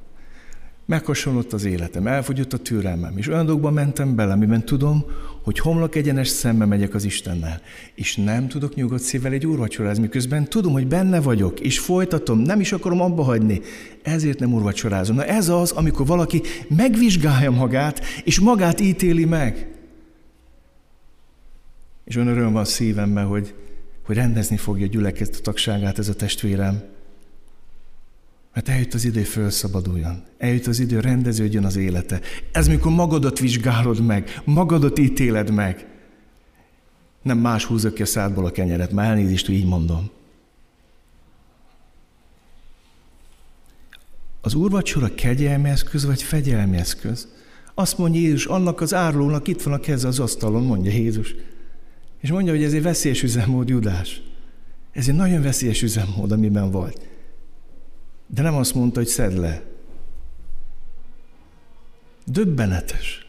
Meghasonlott 0.90 1.54
az 1.54 1.66
életem, 1.66 2.08
elfogyott 2.08 2.54
a 2.54 2.58
türelmem, 2.58 3.18
és 3.18 3.28
olyan 3.28 3.46
dolgokban 3.46 3.74
mentem 3.74 4.16
bele, 4.16 4.34
amiben 4.34 4.66
tudom, 4.66 5.06
hogy 5.44 5.60
homlok 5.60 5.96
egyenes 5.96 6.28
szembe 6.28 6.66
megyek 6.66 6.94
az 6.94 7.04
Istennel, 7.04 7.62
és 7.96 8.16
nem 8.16 8.48
tudok 8.48 8.76
nyugodt 8.76 9.02
szívvel 9.02 9.32
egy 9.32 9.46
úrvacsorázni, 9.46 10.02
miközben 10.02 10.50
tudom, 10.50 10.72
hogy 10.72 10.88
benne 10.88 11.22
vagyok, 11.22 11.60
és 11.60 11.80
folytatom, 11.80 12.40
nem 12.40 12.60
is 12.60 12.72
akarom 12.72 13.02
abba 13.02 13.24
hagyni, 13.24 13.62
ezért 14.02 14.40
nem 14.40 14.54
úrvacsorázom. 14.54 15.16
Na 15.16 15.26
ez 15.26 15.50
az, 15.50 15.72
amikor 15.72 16.06
valaki 16.06 16.42
megvizsgálja 16.68 17.52
magát, 17.52 18.02
és 18.24 18.40
magát 18.40 18.80
ítéli 18.80 19.26
meg. 19.26 19.68
És 22.06 22.16
olyan 22.16 22.28
öröm 22.28 22.52
van 22.54 22.66
szívemben, 22.66 23.26
hogy, 23.26 23.54
hogy 24.06 24.16
rendezni 24.16 24.58
fogja 24.58 24.86
a 24.86 24.90
gyülekezet 24.90 25.42
tagságát 25.44 26.00
ez 26.00 26.10
a 26.10 26.16
testvérem, 26.16 26.82
mert 28.60 28.72
eljött 28.72 28.94
az 28.94 29.06
idő, 29.06 29.24
felszabaduljon. 29.24 30.24
Eljött 30.38 30.66
az 30.66 30.80
idő, 30.80 31.00
rendeződjön 31.00 31.66
az 31.66 31.76
élete. 31.76 32.22
Ez 32.52 32.68
mikor 32.68 32.92
magadat 32.92 33.40
vizsgálod 33.40 34.06
meg, 34.06 34.42
magadat 34.46 35.00
ítéled 35.00 35.52
meg. 35.52 35.88
Nem 37.22 37.38
más 37.38 37.66
húzok 37.66 37.94
ki 37.94 38.02
a 38.02 38.06
szádból 38.06 38.46
a 38.46 38.52
kenyeret, 38.52 38.92
már 38.92 39.10
elnézést, 39.10 39.50
így 39.50 39.66
mondom. 39.66 40.10
Az 44.42 44.54
úrvacsora 44.54 45.16
kegyelmi 45.16 45.70
eszköz, 45.70 46.06
vagy 46.06 46.22
fegyelmi 46.22 46.78
eszköz? 46.78 47.28
Azt 47.74 47.98
mondja 47.98 48.22
Jézus, 48.22 48.46
annak 48.46 48.82
az 48.82 48.94
árulónak 48.94 49.48
itt 49.48 49.62
van 49.62 49.74
a 49.74 49.80
keze 49.80 50.08
az 50.08 50.20
asztalon, 50.20 50.64
mondja 50.64 50.92
Jézus. 50.92 51.36
És 52.22 52.32
mondja, 52.32 52.54
hogy 52.54 52.64
ez 52.64 52.74
egy 52.74 52.82
veszélyes 52.82 53.24
üzemmód, 53.24 53.70
Judás. 53.70 54.22
Ez 54.92 55.08
egy 55.08 55.16
nagyon 55.16 55.42
veszélyes 55.42 55.82
üzemmód, 55.82 56.32
amiben 56.32 56.72
vagy. 56.72 56.96
De 58.34 58.42
nem 58.42 58.56
azt 58.56 58.74
mondta, 58.74 59.00
hogy 59.00 59.08
szed 59.08 59.38
le. 59.38 59.62
Döbbenetes. 62.26 63.28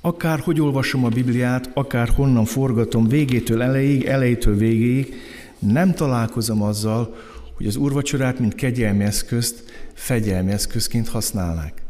Akár 0.00 0.40
hogy 0.40 0.60
olvasom 0.60 1.04
a 1.04 1.08
Bibliát, 1.08 1.70
akár 1.74 2.08
honnan 2.08 2.44
forgatom 2.44 3.08
végétől 3.08 3.62
elejéig, 3.62 4.04
elejétől 4.04 4.56
végéig, 4.56 5.14
nem 5.58 5.94
találkozom 5.94 6.62
azzal, 6.62 7.14
hogy 7.54 7.66
az 7.66 7.76
úrvacsorát, 7.76 8.38
mint 8.38 8.54
kegyelmi 8.54 9.04
eszközt, 9.04 9.64
fegyelmi 9.94 10.52
eszközként 10.52 11.08
használnák. 11.08 11.81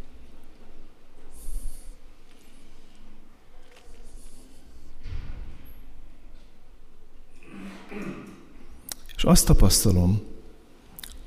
És 9.23 9.29
azt 9.29 9.47
tapasztalom, 9.47 10.21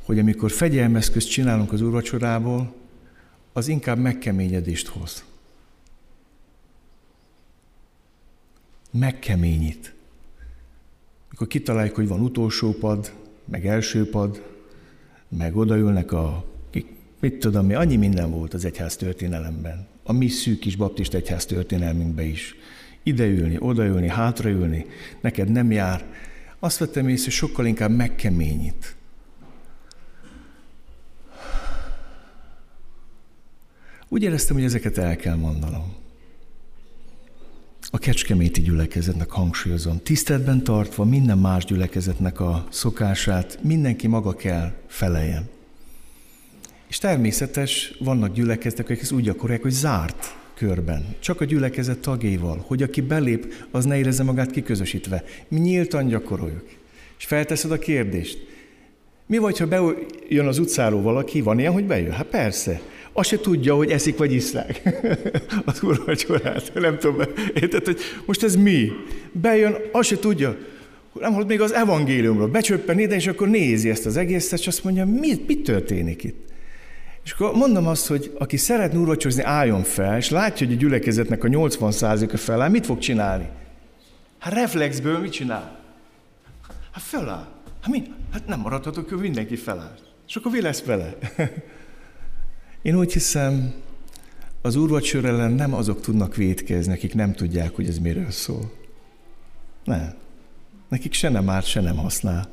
hogy 0.03 0.19
amikor 0.19 0.51
fegyelmeszközt 0.51 1.29
csinálunk 1.29 1.71
az 1.71 1.81
úrvacsorából, 1.81 2.73
az 3.53 3.67
inkább 3.67 3.97
megkeményedést 3.97 4.88
hoz. 4.88 5.23
Megkeményít. 8.91 9.93
Mikor 11.29 11.47
kitaláljuk, 11.47 11.95
hogy 11.95 12.08
van 12.08 12.21
utolsó 12.21 12.73
pad, 12.73 13.13
meg 13.45 13.65
első 13.65 14.10
pad, 14.10 14.43
meg 15.27 15.58
odaülnek 15.58 16.12
a, 16.12 16.45
mit 17.19 17.39
tudom 17.39 17.65
mi, 17.65 17.73
annyi 17.73 17.95
minden 17.95 18.31
volt 18.31 18.53
az 18.53 18.65
egyház 18.65 18.95
történelemben. 18.95 19.88
A 20.03 20.13
mi 20.13 20.27
szűk 20.27 20.60
kis 20.60 20.75
baptist 20.75 21.13
egyház 21.13 21.45
történelmünkben 21.45 22.25
is. 22.25 22.55
Ideülni, 23.03 23.58
odaülni, 23.60 24.08
hátraülni, 24.08 24.86
neked 25.21 25.51
nem 25.51 25.71
jár, 25.71 26.05
azt 26.65 26.78
vettem 26.78 27.08
észre, 27.08 27.23
hogy 27.23 27.34
sokkal 27.34 27.65
inkább 27.65 27.91
megkeményít. 27.91 28.95
Úgy 34.08 34.23
éreztem, 34.23 34.56
hogy 34.56 34.65
ezeket 34.65 34.97
el 34.97 35.15
kell 35.15 35.36
mondanom. 35.36 35.93
A 37.89 37.97
kecskeméti 37.97 38.62
gyülekezetnek 38.62 39.30
hangsúlyozom, 39.30 39.99
tiszteletben 40.04 40.63
tartva 40.63 41.04
minden 41.04 41.38
más 41.38 41.65
gyülekezetnek 41.65 42.39
a 42.39 42.67
szokását, 42.69 43.60
mindenki 43.62 44.08
maga 44.08 44.34
kell 44.34 44.73
feleljen. 44.88 45.49
És 46.88 46.97
természetes, 46.97 47.95
vannak 47.99 48.34
gyülekezetek, 48.34 48.86
akik 48.86 49.01
ezt 49.01 49.12
úgy 49.12 49.23
gyakorolják, 49.23 49.62
hogy 49.62 49.71
zárt 49.71 50.44
körben, 50.56 51.15
csak 51.20 51.41
a 51.41 51.46
gyülekezet 51.46 52.00
tagjaival, 52.00 52.63
hogy 52.68 52.84
aki 52.84 53.02
belép, 53.02 53.54
az 53.72 53.86
ne 53.86 53.98
érezze 53.98 54.24
magát 54.24 54.52
kiközösítve. 54.52 55.24
Mi 55.48 55.60
nyíltan 55.60 56.08
gyakoroljuk. 56.08 56.65
És 57.18 57.26
felteszed 57.26 57.72
a 57.72 57.80
kérdést. 57.80 58.38
Mi 59.26 59.38
vagy, 59.38 59.58
ha 59.58 59.68
bejön 59.68 60.48
az 60.48 60.60
utcáról 60.60 61.02
valaki, 61.02 61.41
van 61.41 61.60
ilyen, 61.60 61.74
hogy 61.74 61.86
bejön? 61.86 62.12
Hát 62.12 62.26
persze. 62.26 62.82
Azt 63.13 63.30
se 63.30 63.39
tudja, 63.39 63.76
hogy 63.76 63.91
eszik 63.91 64.18
vagy 64.18 64.34
iszák 64.34 64.82
az 65.65 65.84
úrvacsorát. 65.84 66.72
Nem 66.74 66.98
tudom, 66.98 67.22
érted, 67.54 67.86
hogy 67.86 68.00
most 68.26 68.44
ez 68.44 68.56
mi? 68.56 68.91
Bejön, 69.32 69.76
azt 69.91 70.08
se 70.08 70.20
tudja, 70.20 70.58
nem 71.20 71.32
hallott 71.32 71.48
még 71.48 71.62
az 71.62 71.74
evangéliumról. 71.74 72.48
Becsöppen 72.48 73.00
ide, 73.00 73.15
és 73.15 73.28
akkor 73.28 73.48
nézi 73.48 73.89
ezt 73.89 74.06
az 74.06 74.18
egészet, 74.18 74.60
és 74.60 74.68
azt 74.68 74.84
mondja, 74.84 75.06
mi, 75.06 75.44
mi 75.48 75.62
történik 75.62 76.24
itt? 76.24 76.54
És 77.25 77.31
akkor 77.31 77.55
mondom 77.55 77.88
azt, 77.88 78.07
hogy 78.07 78.35
aki 78.38 78.57
szeretne 78.57 78.99
úrvacsozni, 78.99 79.43
álljon 79.43 79.83
fel, 79.83 80.17
és 80.17 80.29
látja, 80.29 80.67
hogy 80.67 80.75
a 80.75 80.79
gyülekezetnek 80.79 81.43
a 81.43 81.47
80%-a 81.47 82.38
feláll, 82.38 82.69
mit 82.69 82.85
fog 82.85 82.97
csinálni? 82.97 83.49
Hát 84.39 84.53
reflexből 84.53 85.19
mit 85.19 85.31
csinál? 85.31 85.79
Hát 86.91 87.03
feláll. 87.03 87.47
Hát, 87.81 87.91
mi? 87.91 88.03
hát 88.31 88.47
nem 88.47 88.59
maradhatok, 88.59 89.09
hogy 89.09 89.19
mindenki 89.19 89.55
feláll. 89.55 89.95
És 90.27 90.35
akkor 90.35 90.51
mi 90.51 90.61
lesz 90.61 90.83
vele? 90.83 91.17
Én 92.81 92.97
úgy 92.97 93.13
hiszem, 93.13 93.73
az 94.61 94.75
úrvacsor 94.75 95.25
ellen 95.25 95.51
nem 95.51 95.73
azok 95.73 96.01
tudnak 96.01 96.35
védkezni, 96.35 96.93
akik 96.93 97.13
nem 97.13 97.33
tudják, 97.33 97.75
hogy 97.75 97.88
ez 97.88 97.99
miről 97.99 98.31
szól. 98.31 98.71
Nem. 99.83 100.13
Nekik 100.89 101.13
se 101.13 101.29
nem 101.29 101.49
árt, 101.49 101.65
se 101.65 101.81
nem 101.81 101.97
használ. 101.97 102.49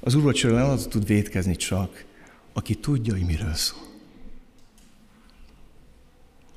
Az 0.00 0.14
úrvacsor 0.14 0.50
ellen 0.50 0.70
az 0.70 0.86
tud 0.90 1.06
védkezni 1.06 1.56
csak, 1.56 2.04
aki 2.52 2.74
tudja, 2.74 3.12
hogy 3.12 3.24
miről 3.26 3.54
szól. 3.54 3.88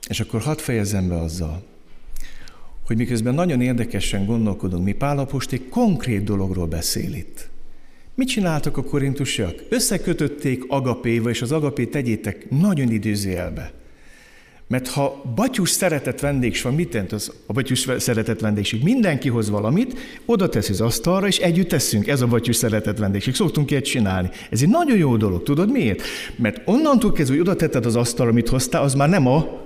És 0.07 0.19
akkor 0.19 0.41
hadd 0.41 0.57
fejezem 0.57 1.07
be 1.07 1.19
azzal, 1.19 1.63
hogy 2.85 2.97
miközben 2.97 3.33
nagyon 3.33 3.61
érdekesen 3.61 4.25
gondolkodunk, 4.25 4.83
mi 4.83 4.93
Pálapost 4.93 5.51
egy 5.51 5.69
konkrét 5.69 6.23
dologról 6.23 6.67
beszél 6.67 7.13
itt. 7.13 7.49
Mit 8.15 8.27
csináltak 8.27 8.77
a 8.77 8.83
korintusiak? 8.83 9.63
Összekötötték 9.69 10.63
agapéva, 10.67 11.29
és 11.29 11.41
az 11.41 11.51
agapét 11.51 11.91
tegyétek 11.91 12.49
nagyon 12.49 12.91
időzélbe. 12.91 13.73
Mert 14.73 14.87
ha 14.87 15.21
batyus 15.35 15.69
szeretett 15.69 16.19
vendég 16.19 16.59
van, 16.63 16.73
mit 16.73 16.93
jelent 16.93 17.11
az 17.11 17.31
a 17.45 17.53
batyus 17.53 17.87
szeretett 17.97 18.39
vendégség? 18.39 18.83
Mindenki 18.83 19.29
hoz 19.29 19.49
valamit, 19.49 19.99
oda 20.25 20.49
tesz 20.49 20.69
az 20.69 20.81
asztalra, 20.81 21.27
és 21.27 21.37
együtt 21.37 21.67
teszünk. 21.67 22.07
Ez 22.07 22.21
a 22.21 22.27
batyus 22.27 22.55
szeretett 22.55 22.97
vendégség. 22.97 23.35
Szoktunk 23.35 23.71
ilyet 23.71 23.83
csinálni. 23.83 24.29
Ez 24.49 24.61
egy 24.61 24.69
nagyon 24.69 24.97
jó 24.97 25.17
dolog. 25.17 25.43
Tudod 25.43 25.71
miért? 25.71 26.01
Mert 26.35 26.61
onnantól 26.65 27.11
kezdve, 27.11 27.35
hogy 27.35 27.47
oda 27.47 27.55
tetted 27.55 27.85
az 27.85 27.95
asztalra, 27.95 28.31
amit 28.31 28.49
hoztál, 28.49 28.81
az 28.81 28.93
már 28.93 29.09
nem 29.09 29.27
a 29.27 29.61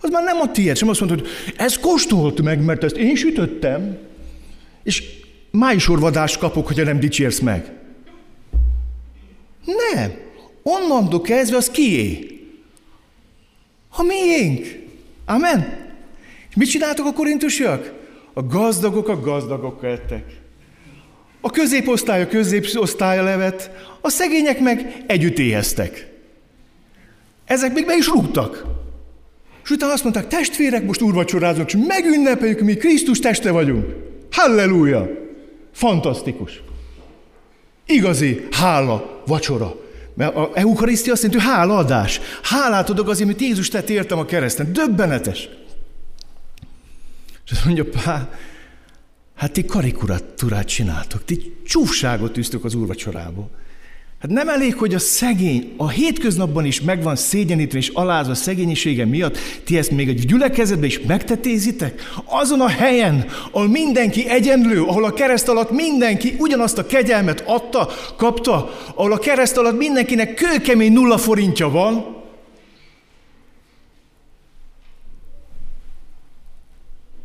az 0.00 0.10
már 0.10 0.24
nem 0.24 0.40
a 0.40 0.50
tiéd, 0.50 0.76
sem 0.76 0.88
azt 0.88 1.00
mondod, 1.00 1.18
hogy 1.18 1.28
ez 1.56 1.78
kóstolt 1.78 2.42
meg, 2.42 2.64
mert 2.64 2.84
ezt 2.84 2.96
én 2.96 3.16
sütöttem, 3.16 3.96
és 4.82 5.02
májusorvadást 5.50 6.38
kapok, 6.38 6.66
hogyha 6.66 6.84
nem 6.84 7.00
dicsérsz 7.00 7.40
meg. 7.40 7.72
Nem. 9.94 10.12
Onnantól 10.62 11.20
kezdve 11.20 11.56
az 11.56 11.70
kié. 11.70 12.37
A 13.98 14.02
miénk. 14.02 14.66
Amen. 15.24 15.86
És 16.48 16.54
mit 16.54 16.68
csináltak 16.68 17.06
a 17.06 17.12
korintusiak? 17.12 17.92
A 18.32 18.42
gazdagok 18.42 19.08
a 19.08 19.20
gazdagok 19.20 19.84
ettek. 19.84 20.24
A 21.40 21.50
középosztály 21.50 22.22
a 22.22 22.28
középosztálya 22.28 23.22
levet, 23.22 23.70
a 24.00 24.10
szegények 24.10 24.60
meg 24.60 25.04
együtt 25.06 25.38
éheztek. 25.38 26.10
Ezek 27.44 27.74
még 27.74 27.86
be 27.86 27.96
is 27.96 28.06
rúgtak. 28.06 28.64
És 29.64 29.70
utána 29.70 29.92
azt 29.92 30.02
mondták, 30.02 30.28
testvérek, 30.28 30.84
most 30.84 31.00
úrvacsorázunk, 31.00 31.66
és 31.66 31.76
megünnepeljük, 31.86 32.60
mi 32.60 32.74
Krisztus 32.74 33.18
teste 33.18 33.50
vagyunk. 33.50 33.94
Halleluja! 34.30 35.10
Fantasztikus! 35.72 36.62
Igazi 37.86 38.46
hála 38.50 39.22
vacsora. 39.26 39.87
Mert 40.18 40.34
a 40.34 40.50
eukarisztia 40.54 41.12
azt 41.12 41.22
jelenti, 41.22 41.44
hogy 41.44 41.54
hálaadás. 41.54 42.20
Hálát 42.42 42.90
adok 42.90 43.08
azért, 43.08 43.28
amit 43.28 43.40
Jézus 43.40 43.68
tett 43.68 43.88
értem 43.88 44.18
a 44.18 44.24
kereszten. 44.24 44.72
Döbbenetes. 44.72 45.48
És 47.44 47.50
azt 47.50 47.64
mondja, 47.64 47.84
pá, 47.84 48.30
hát 49.34 49.52
ti 49.52 49.64
karikuratúrát 49.64 50.66
csináltok, 50.66 51.24
ti 51.24 51.60
csúfságot 51.66 52.32
tűztök 52.32 52.64
az 52.64 52.74
úrvacsorából. 52.74 53.50
Hát 54.18 54.30
nem 54.30 54.48
elég, 54.48 54.74
hogy 54.74 54.94
a 54.94 54.98
szegény 54.98 55.74
a 55.76 55.88
hétköznapban 55.88 56.64
is 56.64 56.80
meg 56.80 57.02
van 57.02 57.16
szégyenítve 57.16 57.78
és 57.78 57.88
alázva 57.88 58.34
szegénysége 58.34 59.04
miatt, 59.04 59.38
ti 59.64 59.78
ezt 59.78 59.90
még 59.90 60.08
egy 60.08 60.26
gyülekezetben 60.26 60.88
is 60.88 61.00
megtetézitek? 61.00 62.02
Azon 62.24 62.60
a 62.60 62.68
helyen, 62.68 63.26
ahol 63.50 63.68
mindenki 63.68 64.28
egyenlő, 64.28 64.82
ahol 64.82 65.04
a 65.04 65.12
kereszt 65.12 65.48
alatt 65.48 65.70
mindenki 65.70 66.34
ugyanazt 66.38 66.78
a 66.78 66.86
kegyelmet 66.86 67.42
adta, 67.46 67.88
kapta, 68.16 68.70
ahol 68.94 69.12
a 69.12 69.18
kereszt 69.18 69.56
alatt 69.56 69.78
mindenkinek 69.78 70.34
kőkemény 70.34 70.92
nulla 70.92 71.18
forintja 71.18 71.70
van, 71.70 72.16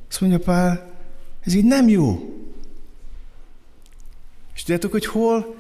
Azt 0.10 0.22
mondja 0.22 0.40
Pál, 0.40 0.94
ez 1.44 1.54
így 1.54 1.66
nem 1.66 1.90
jó. 1.90 2.34
És 4.56 4.64
tudjátok, 4.64 4.92
hogy 4.92 5.06
hol 5.06 5.56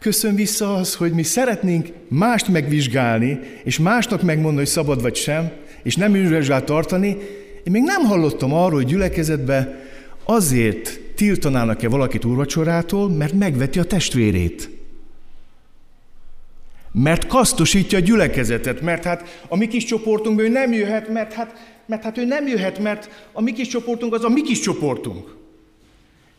köszön 0.00 0.34
vissza 0.34 0.74
az, 0.74 0.94
hogy 0.94 1.12
mi 1.12 1.22
szeretnénk 1.22 1.88
mást 2.08 2.48
megvizsgálni, 2.48 3.40
és 3.64 3.78
másnak 3.78 4.22
megmondani, 4.22 4.56
hogy 4.56 4.66
szabad 4.66 5.02
vagy 5.02 5.14
sem, 5.14 5.50
és 5.82 5.96
nem 5.96 6.14
ünvizsgál 6.14 6.64
tartani. 6.64 7.08
Én 7.64 7.72
még 7.72 7.82
nem 7.82 8.02
hallottam 8.02 8.54
arról, 8.54 8.80
hogy 8.80 8.86
gyülekezetbe 8.86 9.78
azért 10.24 11.00
tiltanának-e 11.14 11.88
valakit 11.88 12.24
úrvacsorától, 12.24 13.08
mert 13.08 13.32
megveti 13.32 13.78
a 13.78 13.84
testvérét. 13.84 14.70
Mert 16.92 17.26
kasztosítja 17.26 17.98
a 17.98 18.00
gyülekezetet, 18.00 18.80
mert 18.80 19.04
hát 19.04 19.42
a 19.48 19.56
mi 19.56 19.66
kis 19.66 19.84
csoportunkban 19.84 20.44
ő 20.44 20.48
nem 20.48 20.72
jöhet, 20.72 21.08
mert 21.08 21.32
hát, 21.32 21.82
mert 21.86 22.02
hát 22.02 22.18
ő 22.18 22.24
nem 22.24 22.46
jöhet, 22.46 22.78
mert 22.78 23.28
a 23.32 23.42
mi 23.42 23.52
kis 23.52 23.68
csoportunk 23.68 24.14
az 24.14 24.24
a 24.24 24.28
mi 24.28 24.42
kis 24.42 24.60
csoportunk. 24.60 25.39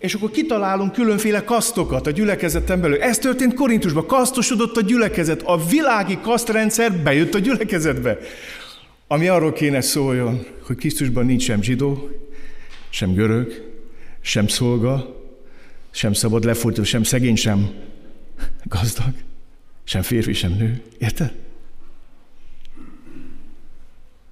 És 0.02 0.14
akkor 0.14 0.32
kitalálunk 0.32 0.92
különféle 0.92 1.44
kasztokat 1.44 2.08
a 2.08 2.12
gyülekezeten 2.12 2.82
belül. 2.82 3.02
Ez 3.02 3.18
történt 3.18 3.54
Korintusban, 3.54 4.06
kasztosodott 4.06 4.78
a 4.78 4.82
gyülekezet, 4.82 5.42
a 5.42 5.66
világi 5.66 6.18
kasztrendszer 6.22 7.04
bejött 7.04 7.34
a 7.34 7.40
gyülekezetbe. 7.40 8.18
Ami 9.08 9.28
arról 9.28 9.54
kéne 9.54 9.82
szóljon, 9.82 10.46
hogy 10.62 10.76
Krisztusban 10.76 11.26
nincs 11.26 11.44
sem 11.44 11.62
zsidó, 11.62 12.10
sem 12.90 13.14
görög, 13.14 13.72
sem 14.22 14.48
szolga, 14.48 15.22
sem 15.92 16.14
szabad 16.14 16.44
lefordító, 16.44 16.84
sem 16.84 17.04
szegény, 17.04 17.36
sem 17.36 17.70
gazdag, 18.64 19.14
sem 19.84 20.02
férfi, 20.02 20.34
sem 20.34 20.52
nő. 20.52 20.82
Érted? 20.98 21.34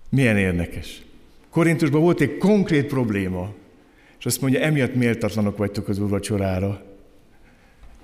Milyen 0.10 0.38
érdekes. 0.38 1.02
Korintusban 1.50 2.02
volt 2.02 2.22
egy 2.22 2.38
konkrét 2.38 2.86
probléma. 2.86 3.54
És 4.20 4.26
azt 4.26 4.42
mondja, 4.42 4.60
emiatt 4.60 4.96
méltatlanok 4.96 5.58
vagytok 5.58 5.88
az 5.88 6.00
úrvacsorára, 6.00 6.82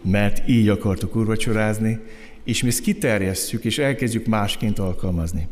mert 0.02 0.48
így 0.48 0.70
akartok 0.70 1.16
úrvacsorázni, 1.16 2.00
és 2.44 2.62
mi 2.62 2.70
ezt 2.70 2.82
kiterjesztjük, 2.82 3.66
és 3.66 3.78
elkezdjük 3.78 4.26
másként 4.26 4.80
alkalmazni. 4.80 5.48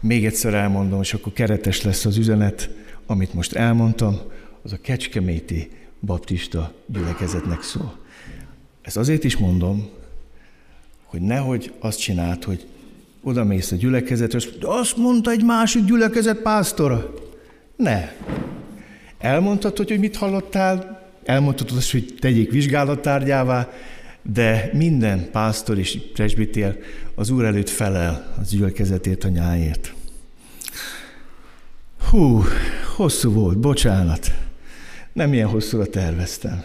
Még 0.00 0.26
egyszer 0.26 0.54
elmondom, 0.54 1.00
és 1.00 1.14
akkor 1.14 1.32
keretes 1.32 1.82
lesz 1.82 2.04
az 2.04 2.16
üzenet, 2.16 2.70
amit 3.06 3.34
most 3.34 3.52
elmondtam, 3.52 4.18
az 4.62 4.72
a 4.72 4.78
Kecskeméti 4.80 5.70
baptista 6.00 6.72
gyülekezetnek 6.86 7.62
szól. 7.62 7.98
Ezt 8.82 8.96
azért 8.96 9.24
is 9.24 9.36
mondom, 9.36 9.88
hogy 11.02 11.20
nehogy 11.20 11.72
azt 11.78 12.00
csinált, 12.00 12.44
hogy 12.44 12.66
oda 13.22 13.44
mész 13.44 13.72
a 13.72 13.76
gyülekezetre, 13.76 14.38
azt 14.60 14.96
mondta 14.96 15.30
egy 15.30 15.44
másik 15.44 15.84
gyülekezet 15.84 16.42
pásztora. 16.42 17.14
Ne, 17.76 18.12
Elmondhatod, 19.18 19.88
hogy 19.88 19.98
mit 19.98 20.16
hallottál, 20.16 21.02
elmondhatod 21.24 21.76
azt, 21.76 21.90
hogy 21.90 22.14
tegyék 22.20 22.50
vizsgálattárgyává, 22.50 23.68
de 24.22 24.70
minden 24.72 25.30
pásztor 25.30 25.78
és 25.78 25.98
presbitér 26.12 26.78
az 27.14 27.30
Úr 27.30 27.44
előtt 27.44 27.68
felel 27.68 28.34
az 28.40 28.50
gyülekezetért 28.50 29.24
a 29.24 29.28
nyáért. 29.28 29.94
Hú, 32.10 32.42
hosszú 32.96 33.32
volt, 33.32 33.58
bocsánat. 33.58 34.32
Nem 35.12 35.32
ilyen 35.32 35.48
hosszúra 35.48 35.86
terveztem. 35.86 36.64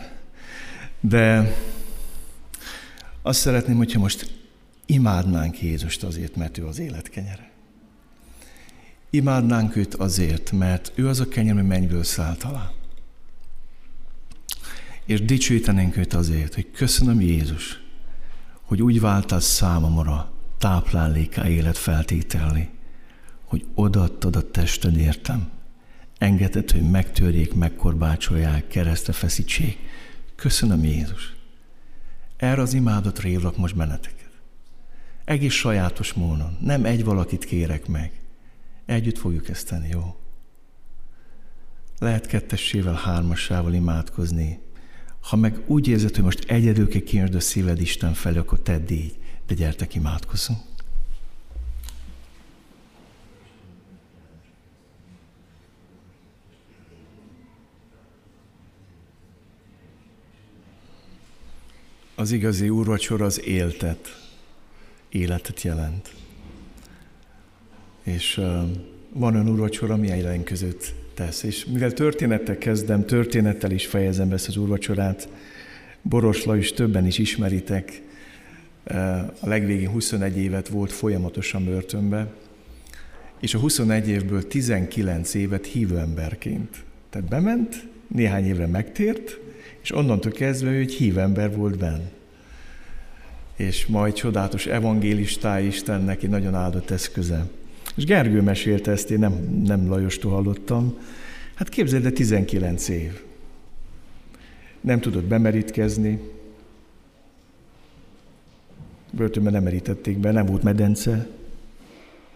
De 0.99 1.55
azt 3.21 3.39
szeretném, 3.39 3.77
hogyha 3.77 3.99
most 3.99 4.31
imádnánk 4.85 5.61
Jézust 5.61 6.03
azért, 6.03 6.35
mert 6.35 6.57
ő 6.57 6.65
az 6.65 6.79
élet 6.79 7.09
kenyere. 7.09 7.52
Imádnánk 9.15 9.75
őt 9.75 9.93
azért, 9.93 10.51
mert 10.51 10.91
ő 10.95 11.07
az 11.07 11.19
a 11.19 11.27
kenyér, 11.27 11.51
ami 11.51 11.61
mennyből 11.61 12.03
szállt 12.03 12.43
alá. 12.43 12.71
És 15.05 15.21
dicsőítenénk 15.21 15.97
őt 15.97 16.13
azért, 16.13 16.53
hogy 16.53 16.71
köszönöm 16.71 17.21
Jézus, 17.21 17.81
hogy 18.61 18.81
úgy 18.81 18.99
váltál 18.99 19.39
számomra 19.39 20.31
tápláléka 20.57 21.47
élet 21.47 21.77
feltételni, 21.77 22.69
hogy 23.43 23.65
odaadtad 23.75 24.35
a 24.35 24.51
tested 24.51 24.97
értem. 24.97 25.49
Engedett, 26.17 26.71
hogy 26.71 26.89
megtörjék, 26.89 27.53
megkorbácsolják, 27.53 28.67
keresztre 28.67 29.13
feszítsék. 29.13 29.77
Köszönöm 30.35 30.83
Jézus. 30.83 31.35
Erre 32.37 32.61
az 32.61 32.73
imádatra 32.73 33.27
hívlak 33.27 33.57
most 33.57 33.75
benneteket. 33.75 34.31
Egész 35.25 35.53
sajátos 35.53 36.13
módon. 36.13 36.57
Nem 36.59 36.85
egy 36.85 37.03
valakit 37.03 37.45
kérek 37.45 37.87
meg, 37.87 38.21
Együtt 38.85 39.17
fogjuk 39.17 39.49
ezt 39.49 39.67
tenni, 39.67 39.87
jó? 39.87 40.15
Lehet 41.99 42.25
kettessével, 42.25 42.93
hármassával 42.93 43.73
imádkozni. 43.73 44.59
Ha 45.21 45.35
meg 45.35 45.61
úgy 45.65 45.87
érzed, 45.87 46.15
hogy 46.15 46.23
most 46.23 46.43
egyedül 46.49 46.87
kell 46.87 47.01
kinyerd 47.01 47.35
a 47.35 47.39
szíved 47.39 47.81
Isten 47.81 48.13
felé, 48.13 48.37
akkor 48.37 48.59
tedd 48.59 48.91
így. 48.91 49.17
De 49.47 49.53
gyertek, 49.53 49.95
imádkozzunk. 49.95 50.59
Az 62.15 62.31
igazi 62.31 62.69
úrvacsor 62.69 63.21
az 63.21 63.41
éltet, 63.41 64.29
életet 65.09 65.61
jelent. 65.61 66.13
És 68.03 68.41
van 69.09 69.33
olyan 69.33 69.49
úrvacsor, 69.49 69.91
ami 69.91 70.07
jelen 70.07 70.43
között 70.43 70.93
tesz. 71.13 71.43
És 71.43 71.65
mivel 71.65 71.91
történettel 71.91 72.57
kezdem, 72.57 73.05
történettel 73.05 73.71
is 73.71 73.85
fejezem 73.85 74.27
be 74.29 74.35
ezt 74.35 74.47
az 74.47 74.57
úrvacsorát, 74.57 75.29
Boros 76.01 76.43
Lajos 76.43 76.71
többen 76.71 77.05
is 77.05 77.17
ismeritek, 77.17 78.01
a 79.39 79.47
legvégén 79.47 79.89
21 79.89 80.37
évet 80.37 80.67
volt 80.67 80.91
folyamatosan 80.91 81.65
börtönbe, 81.65 82.33
és 83.39 83.53
a 83.53 83.59
21 83.59 84.07
évből 84.07 84.47
19 84.47 85.33
évet 85.33 85.65
hívő 85.65 85.97
emberként. 85.97 86.83
Tehát 87.09 87.27
bement, 87.27 87.87
néhány 88.07 88.45
évre 88.45 88.67
megtért, 88.67 89.39
és 89.81 89.95
onnantól 89.95 90.31
kezdve 90.31 90.69
ő 90.71 90.79
egy 90.79 90.93
hívember 90.93 91.55
volt 91.55 91.77
benn. 91.77 92.01
És 93.55 93.85
majd 93.85 94.13
csodálatos 94.13 94.65
evangélistá 94.65 95.59
Istennek 95.59 96.23
egy 96.23 96.29
nagyon 96.29 96.55
áldott 96.55 96.89
eszköze. 96.89 97.49
És 97.95 98.05
Gergő 98.05 98.41
mesélte 98.41 98.91
ezt, 98.91 99.11
én 99.11 99.19
nem, 99.19 99.61
nem 99.65 99.87
Lajostól 99.87 100.31
hallottam. 100.31 100.97
Hát 101.53 101.69
képzeld, 101.69 102.03
de 102.03 102.11
19 102.11 102.87
év. 102.87 103.21
Nem 104.81 104.99
tudott 104.99 105.23
bemerítkezni, 105.23 106.19
börtönben 109.11 109.53
nem 109.53 109.63
merítették 109.63 110.17
be, 110.17 110.31
nem 110.31 110.45
volt 110.45 110.63
medence, 110.63 111.27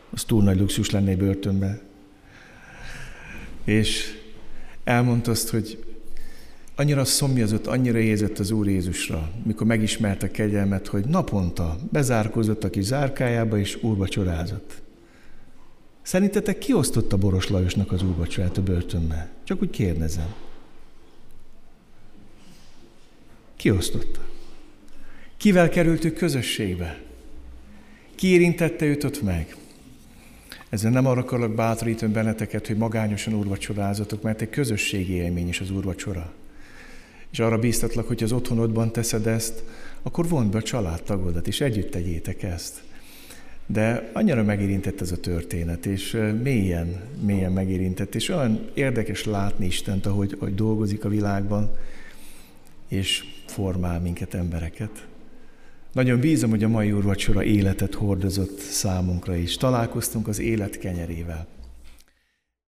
az 0.09 0.23
túl 0.23 0.43
nagy 0.43 0.59
luxus 0.59 0.89
lenne 0.89 1.09
egy 1.09 1.17
börtönben. 1.17 1.79
És 3.63 4.19
elmondta 4.83 5.31
azt, 5.31 5.49
hogy 5.49 5.83
annyira 6.75 7.05
szomjazott, 7.05 7.67
annyira 7.67 7.97
érzett 7.97 8.39
az 8.39 8.51
Úr 8.51 8.67
Jézusra, 8.67 9.31
mikor 9.43 9.67
megismerte 9.67 10.31
kegyelmet, 10.31 10.87
hogy 10.87 11.05
naponta 11.05 11.77
bezárkózott 11.91 12.63
a 12.63 12.69
kis 12.69 12.83
zárkájába, 12.83 13.57
és 13.57 13.77
úrba 13.83 14.07
csorázott. 14.07 14.81
Szerintetek 16.07 16.57
ki 16.57 16.73
osztotta 16.73 17.17
Boros 17.17 17.49
Lajosnak 17.49 17.91
az 17.91 18.03
úrvacsorát 18.03 18.57
a 18.57 18.63
börtönbe? 18.63 19.29
Csak 19.43 19.61
úgy 19.61 19.69
kérdezem. 19.69 20.33
Ki 23.55 23.71
osztotta? 23.71 24.19
Kivel 25.37 25.69
került 25.69 26.03
ő 26.03 26.11
közösségbe? 26.11 27.01
Ki 28.15 28.27
érintette 28.27 28.85
őt 28.85 29.03
ott 29.03 29.21
meg? 29.21 29.55
Ezzel 30.69 30.91
nem 30.91 31.05
arra 31.05 31.21
akarok 31.21 31.55
bátorítani 31.55 32.13
benneteket, 32.13 32.67
hogy 32.67 32.77
magányosan 32.77 33.33
úrvacsorázatok, 33.33 34.21
mert 34.21 34.41
egy 34.41 34.49
közösségi 34.49 35.13
élmény 35.13 35.47
is 35.47 35.59
az 35.59 35.71
úrvacsora. 35.71 36.33
És 37.31 37.39
arra 37.39 37.57
bíztatlak, 37.57 38.07
hogy 38.07 38.23
az 38.23 38.31
otthonodban 38.31 38.91
teszed 38.91 39.27
ezt, 39.27 39.63
akkor 40.01 40.27
vond 40.27 40.51
be 40.51 40.57
a 40.57 40.63
családtagodat, 40.63 41.47
és 41.47 41.61
együtt 41.61 41.91
tegyétek 41.91 42.43
ezt. 42.43 42.85
De 43.67 44.09
annyira 44.13 44.43
megérintett 44.43 45.01
ez 45.01 45.11
a 45.11 45.19
történet, 45.19 45.85
és 45.85 46.17
mélyen, 46.43 47.01
mélyen 47.25 47.51
megérintett, 47.51 48.15
és 48.15 48.29
olyan 48.29 48.69
érdekes 48.73 49.25
látni 49.25 49.65
Istent, 49.65 50.05
ahogy, 50.05 50.35
ahogy 50.39 50.55
dolgozik 50.55 51.05
a 51.05 51.09
világban, 51.09 51.71
és 52.87 53.23
formál 53.45 53.99
minket, 53.99 54.33
embereket. 54.33 55.07
Nagyon 55.91 56.19
bízom, 56.19 56.49
hogy 56.49 56.63
a 56.63 56.67
mai 56.67 56.91
úrvacsora 56.91 57.43
életet 57.43 57.93
hordozott 57.93 58.59
számunkra 58.59 59.35
is. 59.35 59.57
Találkoztunk 59.57 60.27
az 60.27 60.39
élet 60.39 60.77
kenyerével. 60.77 61.47